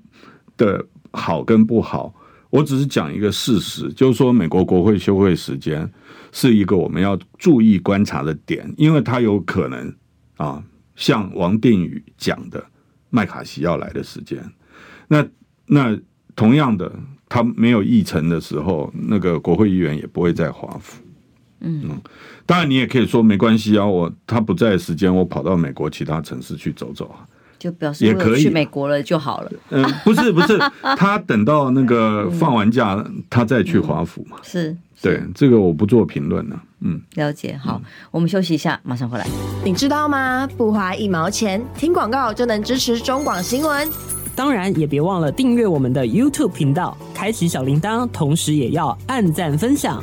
[0.57, 2.15] 的好跟不好，
[2.51, 5.91] 我只是讲一个事实，就是说美国国会休会时间
[6.33, 9.95] 是一个我们要注意观察的点，因为它有可能
[10.37, 10.63] 啊，
[10.95, 12.65] 像王定宇讲的，
[13.09, 14.39] 麦卡锡要来的时间。
[15.09, 15.27] 那
[15.67, 15.99] 那
[16.37, 16.93] 同样的，
[17.29, 21.03] 他没有议程的时候，那个国会议员也不会在华府。
[21.61, 22.01] 嗯，
[22.47, 27.27] 当然你也可以说没关系啊，我他不在的时间，我跑到美国其他城市去走走啊。
[27.61, 29.53] 就表示也可以去美国了就好了。
[29.69, 30.59] 嗯，不是不是，
[30.97, 34.39] 他等到那个放完假，嗯、他再去华府嘛。
[34.43, 36.59] 是，对，这个我不做评论了。
[36.81, 37.61] 嗯，了解。
[37.63, 39.27] 好，嗯、我们休息一下，马上回来。
[39.63, 40.49] 你知道吗？
[40.57, 43.87] 不花一毛钱，听广告就能支持中广新闻。
[44.35, 50.03] 当然，也别忘了订阅我们的 YouTube 频道，开启小铃铛，同时也要按赞分享，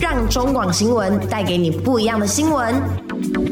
[0.00, 3.51] 让中广新闻带给你不一样的新闻。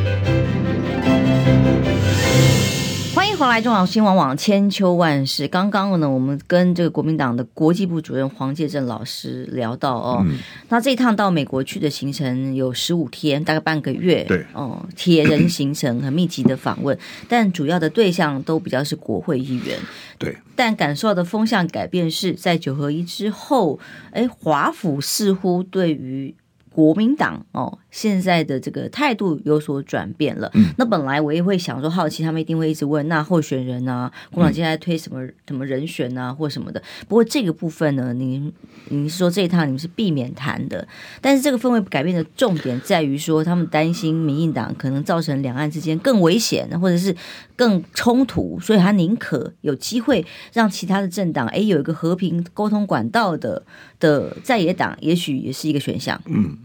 [3.41, 5.47] 回来，中广新闻网千秋万世。
[5.47, 10.37] 刚刚呢，我们跟这个国民党的国际部主任黄介正老师聊到哦，嗯、
[10.69, 16.95] 那这一趟到美国去的行程有十五天，大概半个月，对哦，铁人行程，很密集的访问，
[17.27, 19.79] 但主要的对象都比较是国会议员，
[20.19, 20.37] 对。
[20.55, 23.79] 但感受到的风向改变是在九合一之后，
[24.11, 26.35] 哎，华府似乎对于。
[26.73, 30.49] 国民党哦，现在的这个态度有所转变了。
[30.53, 36.81] 嗯、那本来我也会想说，好奇他们一定会一直问，那候选人啊，共党现在推什么什么人选啊，或什么的。
[37.09, 38.51] 不过这个部分呢，您
[38.87, 40.87] 您说这一趟你们是避免谈的。
[41.19, 47.13] 但是这个氛围改变的重点在于说，他们担心民进党可能造成两岸之间更危险，或者是
[47.57, 53.61] 更冲突，所以他宁可有机会让其他的政党，哎，有一个和平沟通管道的
[53.99, 56.19] 的在野党，也许也是一个选项。
[56.27, 56.59] 嗯。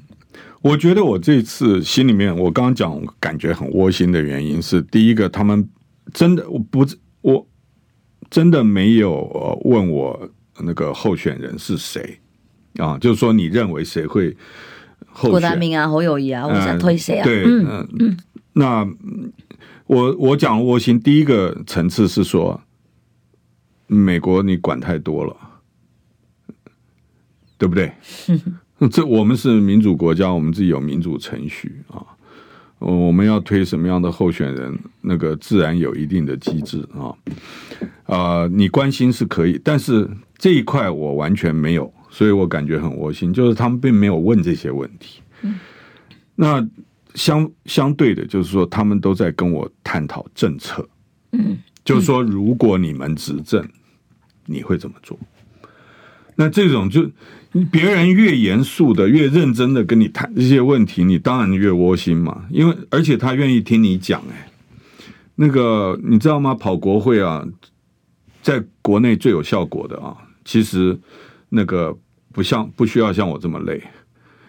[0.62, 5.68] 我觉得我这次心里面，我刚刚讲感觉很窝心的原因是，第一个，他们
[6.12, 6.84] 真的我不
[7.20, 7.46] 我
[8.30, 10.28] 真的没有问我
[10.61, 12.18] 那个候选人是谁
[12.78, 14.36] 啊，就是说你认为谁会
[15.07, 15.30] 候选？
[15.30, 17.24] 郭台铭啊，侯友谊啊，我想推谁啊？
[17.24, 18.16] 对，嗯嗯。
[18.54, 18.88] 那
[19.86, 22.61] 我我讲窝心，第一个层次是说，
[23.86, 25.36] 美国你管太多了，
[27.57, 27.92] 对不对？
[28.90, 32.04] 这我们是民主国家，我们自己有民主程序啊。
[32.78, 37.08] 我们要推什么样的候选人，那个自然有一定的机制啊。
[38.04, 40.06] 啊，你关心是可以，但是
[40.36, 45.22] 这一块我完全没有，所以我感觉很窝心，就是他们并没有问这些问题。
[46.34, 46.68] 那
[47.14, 50.86] 相相对的，就是说他们都在跟我探讨政策。
[51.32, 53.66] 嗯，就是说如果你们执政，
[54.44, 55.18] 你会怎么做？
[56.34, 57.10] 那这种就。
[57.64, 62.44] 别人越严肃的、越认真的跟你谈这些问题，你当然越窝心嘛。
[62.50, 64.48] 因为而且他愿意听你讲，哎，
[65.36, 66.54] 那个你知道吗？
[66.54, 67.46] 跑国会啊，
[68.42, 70.98] 在国内最有效果的啊，其实
[71.48, 71.96] 那个
[72.32, 73.82] 不像不需要像我这么累，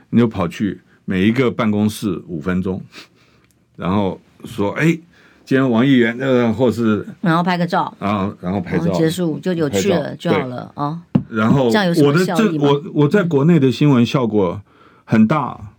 [0.10, 2.82] 你就跑去每一个办公室五分钟，
[3.76, 4.88] 然后说，哎，
[5.46, 11.02] 今天王议员呃，或是然后拍个照啊，然后拍照结束就有趣了就好了啊。
[11.30, 14.62] 然后我的这我我在国内的新闻效果
[15.04, 15.74] 很大，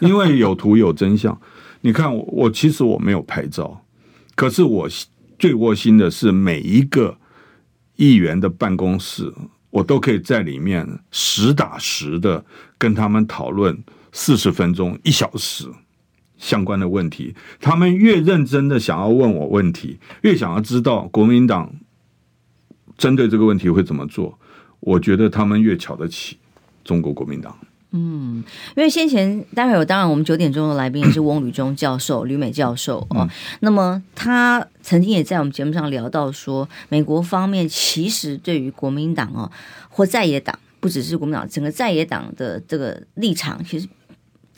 [0.00, 1.40] 因为有图有真相。
[1.82, 3.82] 你看我我其实我没有拍照，
[4.34, 4.88] 可是我
[5.38, 7.16] 最窝心的是每一个
[7.96, 9.32] 议员的办公室，
[9.70, 12.44] 我都可以在里面实打实的
[12.76, 13.82] 跟他们讨论
[14.12, 15.66] 四十分钟一小时
[16.36, 17.34] 相关的问题。
[17.60, 21.72] 他们越认真的想要问我问题，越想要知道国民党
[22.98, 24.38] 针对这个问题会怎么做。
[24.80, 26.36] 我觉得他们越瞧得起
[26.84, 27.56] 中国国民党。
[27.92, 28.42] 嗯，
[28.76, 33.22] 因为先前待会有，当然我们九点钟的来宾也是翁履中教授、吕美教授哦。
[33.22, 39.50] 嗯、那么他曾经也在我们节目上聊到说，美国方面其实对于国民党哦，
[39.88, 43.88] 或在野党，不只是国民党，整个在野党的这个立场，其实。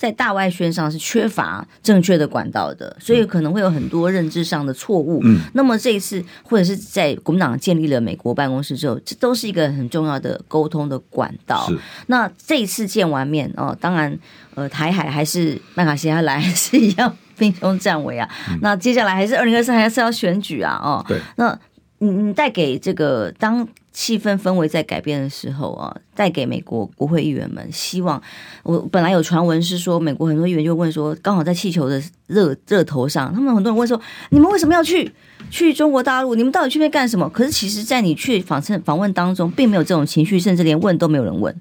[0.03, 5.21] 在大外宣上是缺乏正确的管道的，所以可能会有很多认知上的错误。
[5.23, 11.65] 嗯，那么这一次或者是在国民党建立了美国办公室之后，这都是一个很重要的沟通的管道。
[11.69, 11.79] 是
[12.09, 14.19] 那这一次见完面哦，当然，
[14.57, 18.29] 呃，台海还是麦卡锡要来，还是一样 兵凶战危啊。
[18.51, 20.81] 嗯、那接下来还是二零二三还是要选举啊？
[20.83, 21.57] 哦，对，那
[22.03, 23.67] 你你带给这个当。
[23.95, 28.19] 气氛氛围在改变的时候啊，带给美国国会议员们希望。
[28.63, 34.01] 我本来有传闻是说，美国很多议员就问说，刚好在气球的热热头上，他们很多人问说，
[34.31, 35.13] 你们为什么要去
[35.51, 36.35] 去中国大陆？
[36.35, 37.29] 你们到底去那干什么？
[37.29, 41.55] 可是其实，在你去访问访问当中，并没有这种情绪，甚至连问都没有人问。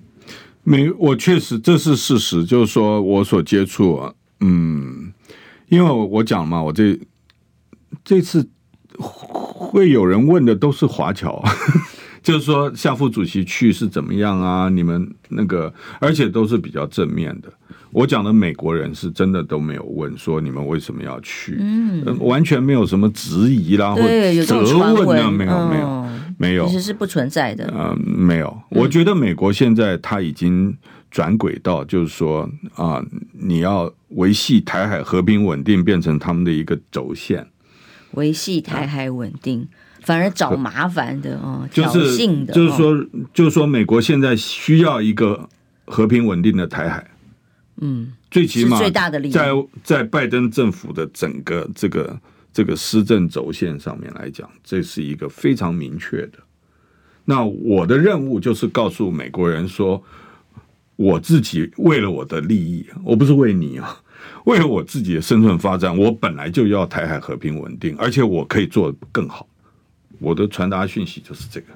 [0.64, 5.12] 没，我确实这是事实，就是说我所接触啊，嗯，
[5.68, 6.98] 因为我我讲嘛，我这
[8.06, 8.48] 这次
[9.72, 11.42] 会有人问的都是华侨，
[12.22, 14.68] 就是说夏副主席去是怎么样啊？
[14.68, 17.50] 你们那个，而且都是比较正面的。
[17.92, 25.88] 我讲的美国人是真的都没有问说你们为什么要去，嗯，完全没有什么质疑啦，或者责问啊，没有没有。
[25.88, 26.02] 嗯
[26.38, 27.72] 没有，其实是不存在的。
[27.72, 28.62] 嗯、呃，没有。
[28.70, 30.76] 我觉得美国现在他已经
[31.12, 37.46] 转轨道，就是说啊、呃，你要维系台海和平稳定，变成他们的一个轴线。
[38.14, 45.50] 维系台海稳定，啊、反而找麻烦的哦，就是性的，就是说，就是说，美国现在需要一个
[45.86, 47.10] 和平稳定的台海。
[47.82, 49.50] 嗯，最起码最大的利益在
[49.84, 52.20] 在拜登政府的整个这个。
[52.54, 56.34] 这个施政轴线上面来讲，这是一个非常明确的。
[57.24, 60.04] 那我的任务就是告诉美国人说，
[60.98, 63.98] 我自己为了我的利益，我不是为你啊，
[64.46, 69.48] 为了我自己的生存发展，我本来就要台海和平稳定，而且我可以做得更好。
[70.20, 71.68] 我的传达讯息就是这个。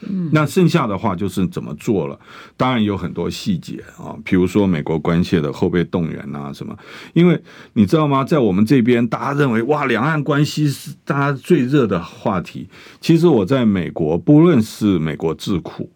[0.00, 2.16] 嗯，那剩下的话就是怎么做了，
[2.56, 6.78] 当然有很多细节啊，比如说美国关切的后备动员啊什么，
[7.14, 7.42] 因为
[7.72, 12.68] 你知道吗，在我们这边，大家认为哇，两岸关系是大家最热的话题。
[13.00, 15.90] 其实我在美国，不论是美国智库，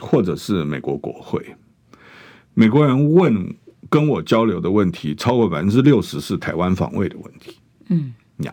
[0.00, 1.54] 或者是美国国会，
[2.54, 3.54] 美国人问
[3.94, 7.56] 跟我交流的问题，超过百分之六十是台湾防卫的问题。
[7.90, 8.52] 嗯，呀，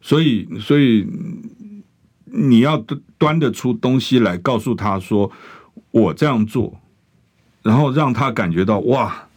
[0.00, 1.06] 所以所以。
[2.38, 2.76] 你要
[3.16, 5.30] 端得出东西来告诉他说，
[5.90, 6.78] 我这样做，
[7.62, 9.28] 然后让他感觉到哇，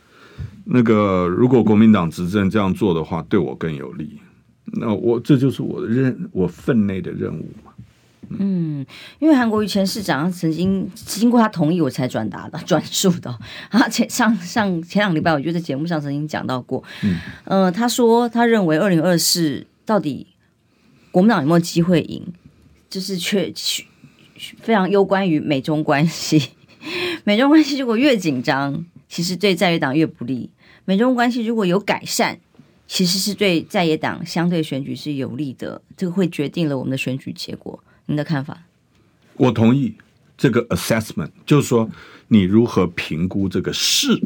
[0.65, 4.19] 那个如果国民党执政这样做的话，对我更有利。
[4.65, 7.68] 那我这就是我的任，我分内的任务嘛。
[8.37, 8.85] 嗯，
[9.19, 13.29] 因为韩国瑜前市长曾经经过他同意，我才转达的转述的。
[13.69, 16.83] 啊，前上上前两礼拜，我觉得在节目上曾经讲到过。
[17.01, 20.27] 嗯，呃，他说他认为二零二四到底
[21.11, 22.33] 国民党有没有机会赢？
[22.89, 23.83] 就是确确
[24.61, 26.51] 非常攸关于美中关系，
[27.23, 30.49] 美中关系如果越紧张，其实对在野党越不利；
[30.85, 32.39] 美中关系如果有改善，
[32.87, 35.81] 其实是对在野党相对选举是有利的。
[35.95, 37.83] 这个会决定了我们的选举结果。
[38.09, 38.57] 你的看法？
[39.35, 39.95] 我同意
[40.35, 41.87] 这个 assessment，就是说
[42.27, 44.19] 你如何评估这个事。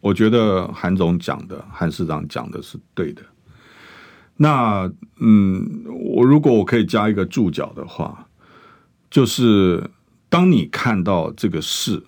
[0.00, 3.22] 我觉得韩总讲的，韩市长讲的是对的。
[4.36, 4.88] 那
[5.18, 8.28] 嗯，我如果我可以加一个注脚的话，
[9.10, 9.90] 就是
[10.28, 12.00] 当你看到这个事，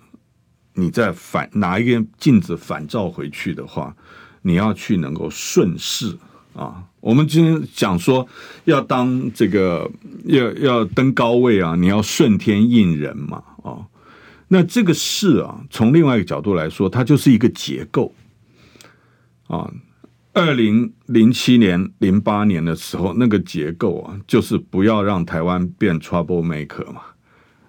[0.75, 3.93] 你再反拿一个镜子反照回去的话，
[4.41, 6.17] 你要去能够顺势
[6.53, 6.83] 啊。
[6.99, 8.27] 我们今天讲说
[8.65, 9.89] 要当这个
[10.25, 13.87] 要要登高位啊，你要顺天应人嘛啊。
[14.49, 18.13] 那这个事啊，从另外一个角度来说，它就是一个结构
[19.47, 19.71] 啊。
[20.33, 27.01] 二零零七年、零八年的时候，那个结构啊，就是不要让台湾变 trouble maker 嘛。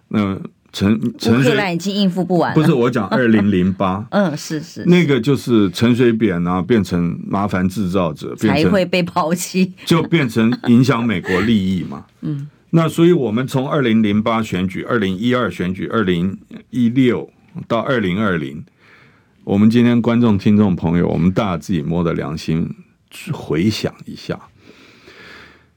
[0.08, 0.38] 那
[0.72, 12.06] 陈陈水扁已经应付不完，不是我讲 二零零八，嗯，是是，那个就是陈水扁啊，变成麻烦制造者，才会被抛弃， 就变成影响美国利益嘛。
[12.22, 16.38] 嗯，那所以我们从二零零八选举、二零一二选举、二零
[16.70, 17.28] 一六
[17.68, 18.64] 到二零二零。
[19.44, 22.74] 我们今天观众、听众朋友，我们大家自己摸着良心
[23.10, 24.38] 去回想一下，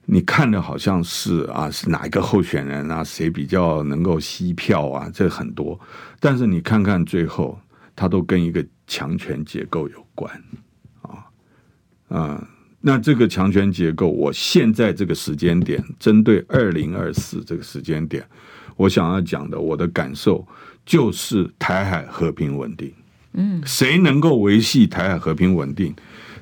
[0.05, 5.09] 你看的好像是啊，是哪一个候选人啊，谁比较能够吸票啊？
[5.13, 5.79] 这很多，
[6.19, 7.59] 但是你看看最后，
[7.95, 10.31] 它都跟一个强权结构有关
[11.01, 11.25] 啊
[12.09, 12.47] 啊！
[12.81, 18.23] 那这个强权结构，我现在这个时间点，针对二零二四这个时间点，
[18.75, 20.47] 我想要讲的，我的感受
[20.85, 22.93] 就是台海和平稳定。
[23.33, 25.95] 嗯，谁能够维系台海和平稳定，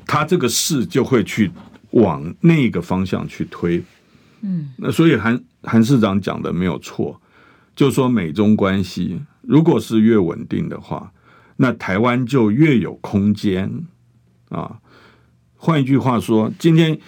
[0.05, 1.49] 他这个事就会去
[1.94, 3.84] 往那个方向去推。
[4.41, 7.20] 嗯，那所以韩韩市长讲的没有错，
[7.76, 11.12] 就是说美中关系如果是越稳定的话，
[11.58, 13.86] 那台湾就越有空间
[14.50, 14.78] 啊。
[15.56, 17.00] 换一句话说，今天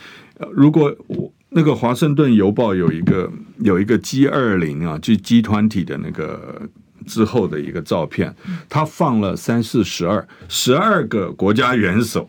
[0.52, 6.70] 如果我那个华盛顿邮报有一个有一个 G 二零啊，就 G 团体的那个。
[7.06, 8.36] 之后的一个照片，
[8.68, 12.28] 他放了三四十二十二个国家元首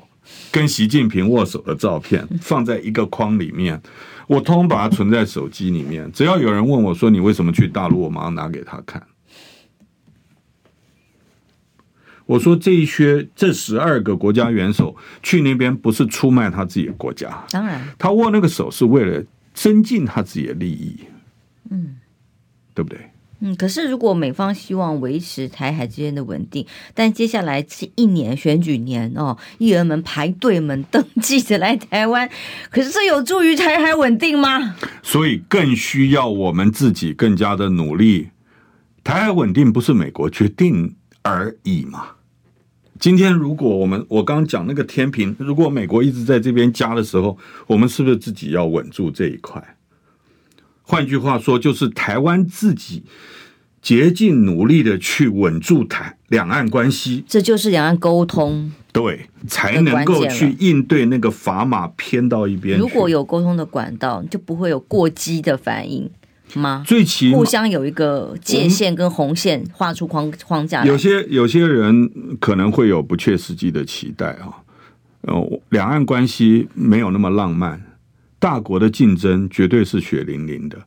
[0.50, 3.80] 跟习近平握手的照片，放在一个框里面。
[4.26, 9.06] 我通通把它存在手机里面，只要有人问我说你为什么去大陆，我马上拿给他看。
[12.24, 19.24] 我说这一些这十二个国家元首去那边不是出卖他自己的国家，当然他握那个手是为了
[19.54, 20.98] 增进他自己的利益，
[21.70, 21.96] 嗯，
[22.74, 22.98] 对不对？
[23.40, 32.28] 嗯，可是如果美方希望维持台海之间的稳定，但接下来是一年选举年哦，议员们排队们登记着来台湾，
[32.70, 34.76] 可是这有助于台海稳定吗？
[35.02, 38.28] 所以更需要我们自己更加的努力。
[39.04, 42.08] 台海稳定不是美国决定而已嘛？
[42.98, 49.62] 今天如果我们我刚讲那个天平，如果美国一直在这边加的时候，我们是不是自己要稳住这一块？
[50.88, 53.02] 换句话说，就是台湾自己
[53.82, 62.78] 竭尽努力的去稳住台两岸关系，这就是两岸沟通，对，才能够去应对那个砝码偏到一边。
[62.78, 66.08] 如果有沟通的管道，就不会有过激的反应
[66.54, 66.84] 吗？
[66.86, 70.84] 最起码互相有一个界限跟红线画出框框架。
[70.84, 72.08] 有些有些人
[72.38, 74.62] 可能会有不切实际的期待啊，
[75.22, 77.82] 呃，两岸关系没有那么浪漫。
[78.38, 80.78] 大国的竞争绝对是血淋淋的，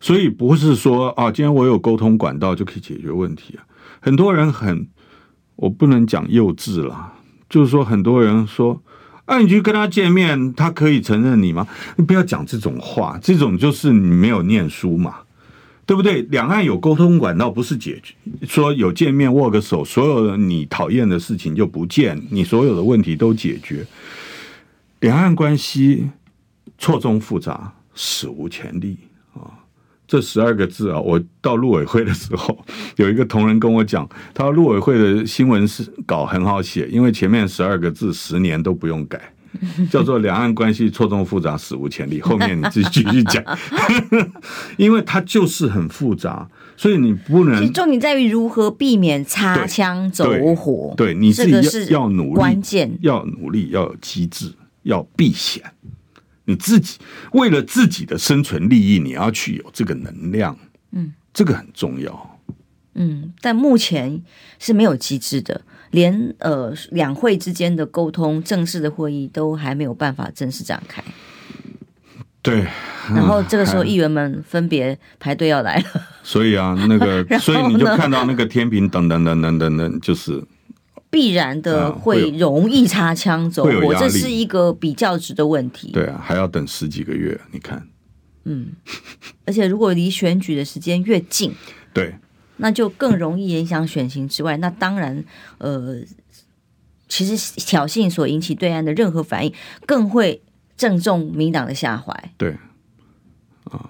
[0.00, 3.64] 所以不是说啊，今天我有沟通管道就可以解决问题啊。
[4.00, 4.88] 很多人很，
[5.54, 7.12] 我不能讲幼稚了，
[7.48, 8.82] 就是说很多人说，
[9.24, 11.66] 啊，你去跟他见面，他可以承认你吗？
[11.96, 15.14] 你不要讲这种话，这种就是你没有念书嘛，
[15.86, 16.22] 对不对？
[16.22, 18.14] 两岸有沟通管道不是解决，
[18.46, 23.86] 说有见面握个手，所有的你讨厌的事情就不见，你所有的问题都解决。
[25.00, 26.10] 两岸关系。
[26.78, 28.98] 错综复杂，史无前例
[29.34, 29.64] 啊！
[30.06, 32.64] 这十二个字啊，我到陆委会的时候，
[32.96, 39.20] 有一个同仁跟我讲，他说陆委会的新闻是稿很好写，因为前面十二个字十年都不用改，
[39.90, 42.20] 叫做“两岸关系错综复杂，史无前例”。
[42.22, 43.42] 后面你自己继续讲，
[44.78, 47.72] 因为它就是很复杂，所以你不能。
[47.72, 50.94] 重点在于如何避免擦枪走火。
[50.96, 54.52] 对，你自己要努力，关键要努力，要有机制，
[54.84, 55.62] 要避险。
[56.46, 56.98] 你自己
[57.32, 60.56] 为了自己的生存利益，你要去有这个能量，
[60.92, 62.38] 嗯，这个很重要，
[62.94, 64.22] 嗯，但目前
[64.58, 71.02] 是没有机制的，连呃两会之间的沟通、正式的会议都还没有办法正式展开，
[72.42, 72.66] 对，
[73.10, 80.42] 然后这个时候议员们分别排队要来了，所以啊，那个， 所以你就看到那个天平等等等等等等，就是。
[81.16, 85.90] 必然的会容易擦枪走火，这是一个比较值的问题。
[85.90, 87.88] 对啊，还要等十几个月，你看。
[88.44, 88.72] 嗯，
[89.46, 91.54] 而且如果离选举的时间越近，
[91.94, 92.16] 对，
[92.58, 95.24] 那就更容易影响选情之外，那当然，
[95.56, 96.02] 呃，
[97.08, 99.50] 其实挑衅所引起对岸的任何反应，
[99.86, 100.42] 更会
[100.76, 102.12] 正中民党的下怀。
[102.36, 102.58] 对，
[103.64, 103.88] 啊，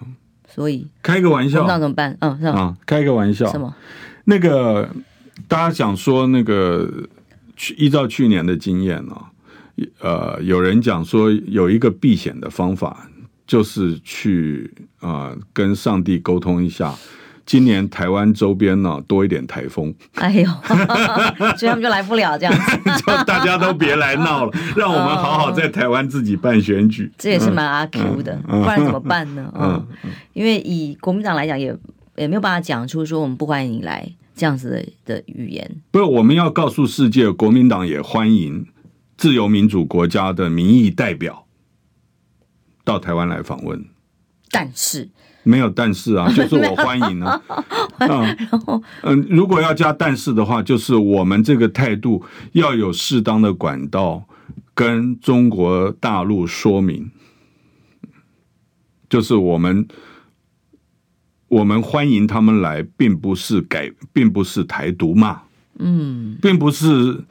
[0.48, 2.16] 所以开个玩笑，那怎么办？
[2.20, 2.52] 嗯，是吧？
[2.52, 3.74] 啊，开个玩笑，什么？
[4.26, 4.88] 那个
[5.48, 7.08] 大家讲说那个。
[7.56, 9.16] 去依照去年的经验呢，
[10.00, 13.08] 呃，有人讲说有一个避险的方法，
[13.46, 16.94] 就是去啊、呃、跟上帝沟通一下，
[17.46, 19.94] 今年台湾周边呢多一点台风。
[20.14, 20.44] 哎呦，
[21.56, 22.76] 所以他们就来不了这样子，
[23.06, 27.10] 就大家都别来闹了，让我们好好在台湾自己办选举。
[27.16, 29.52] 这也是蛮阿 Q 的，不然怎么办呢？
[29.58, 29.86] 嗯，
[30.32, 31.76] 因为以国民党来讲，也
[32.16, 34.10] 也没有办法讲出说我们不欢迎你来。
[34.36, 38.66] 这样子的的语言，不是我们要告诉世界，国民党也欢迎
[39.16, 41.46] 自由民主国家的民意代表
[42.84, 43.82] 到台湾来访问。
[44.50, 45.08] 但是
[45.42, 47.42] 没有但是啊， 就是我欢迎啊。
[47.98, 48.36] 嗯，
[49.04, 52.22] 嗯，如果要加但是的话，就是我们这个态度
[52.52, 54.24] 要有适当的管道
[54.74, 57.10] 跟中国大陆说明，
[59.08, 59.88] 就是我们。
[61.48, 65.42] 我们欢迎他们来，并不是改，并不是台独嘛，
[65.78, 67.22] 嗯，并不是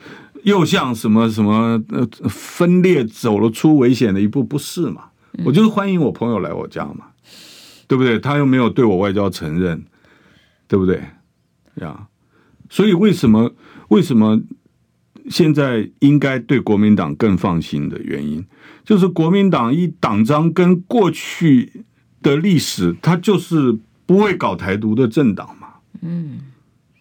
[0.43, 5.09] 又像什么什么呃分裂走了出危险的一步，不是嘛？
[5.43, 7.07] 我就是欢迎我朋友来我家嘛，
[7.87, 8.17] 对不对？
[8.17, 9.83] 他又没有对我外交承认，
[10.65, 11.03] 对不对？
[11.81, 12.07] 呀，
[12.69, 13.51] 所以为什么
[13.89, 14.41] 为什么
[15.29, 18.45] 现在应该对国民党更放心的原因，
[18.85, 21.83] 就是国民党一党章跟过去
[22.21, 23.77] 的历史，它就是。
[24.05, 25.67] 不会搞台独的政党嘛？
[26.01, 26.39] 嗯，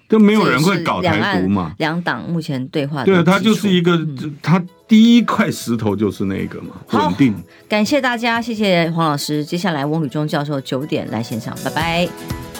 [0.08, 1.74] 都没有人会搞台独嘛。
[1.78, 3.98] 两党目前对话，对，他就是一个，
[4.40, 7.34] 他、嗯、第一块石头就是那个嘛，稳定。
[7.68, 9.44] 感谢大家，谢谢黄老师。
[9.44, 12.53] 接下来翁宇中教授九点来现场，拜拜。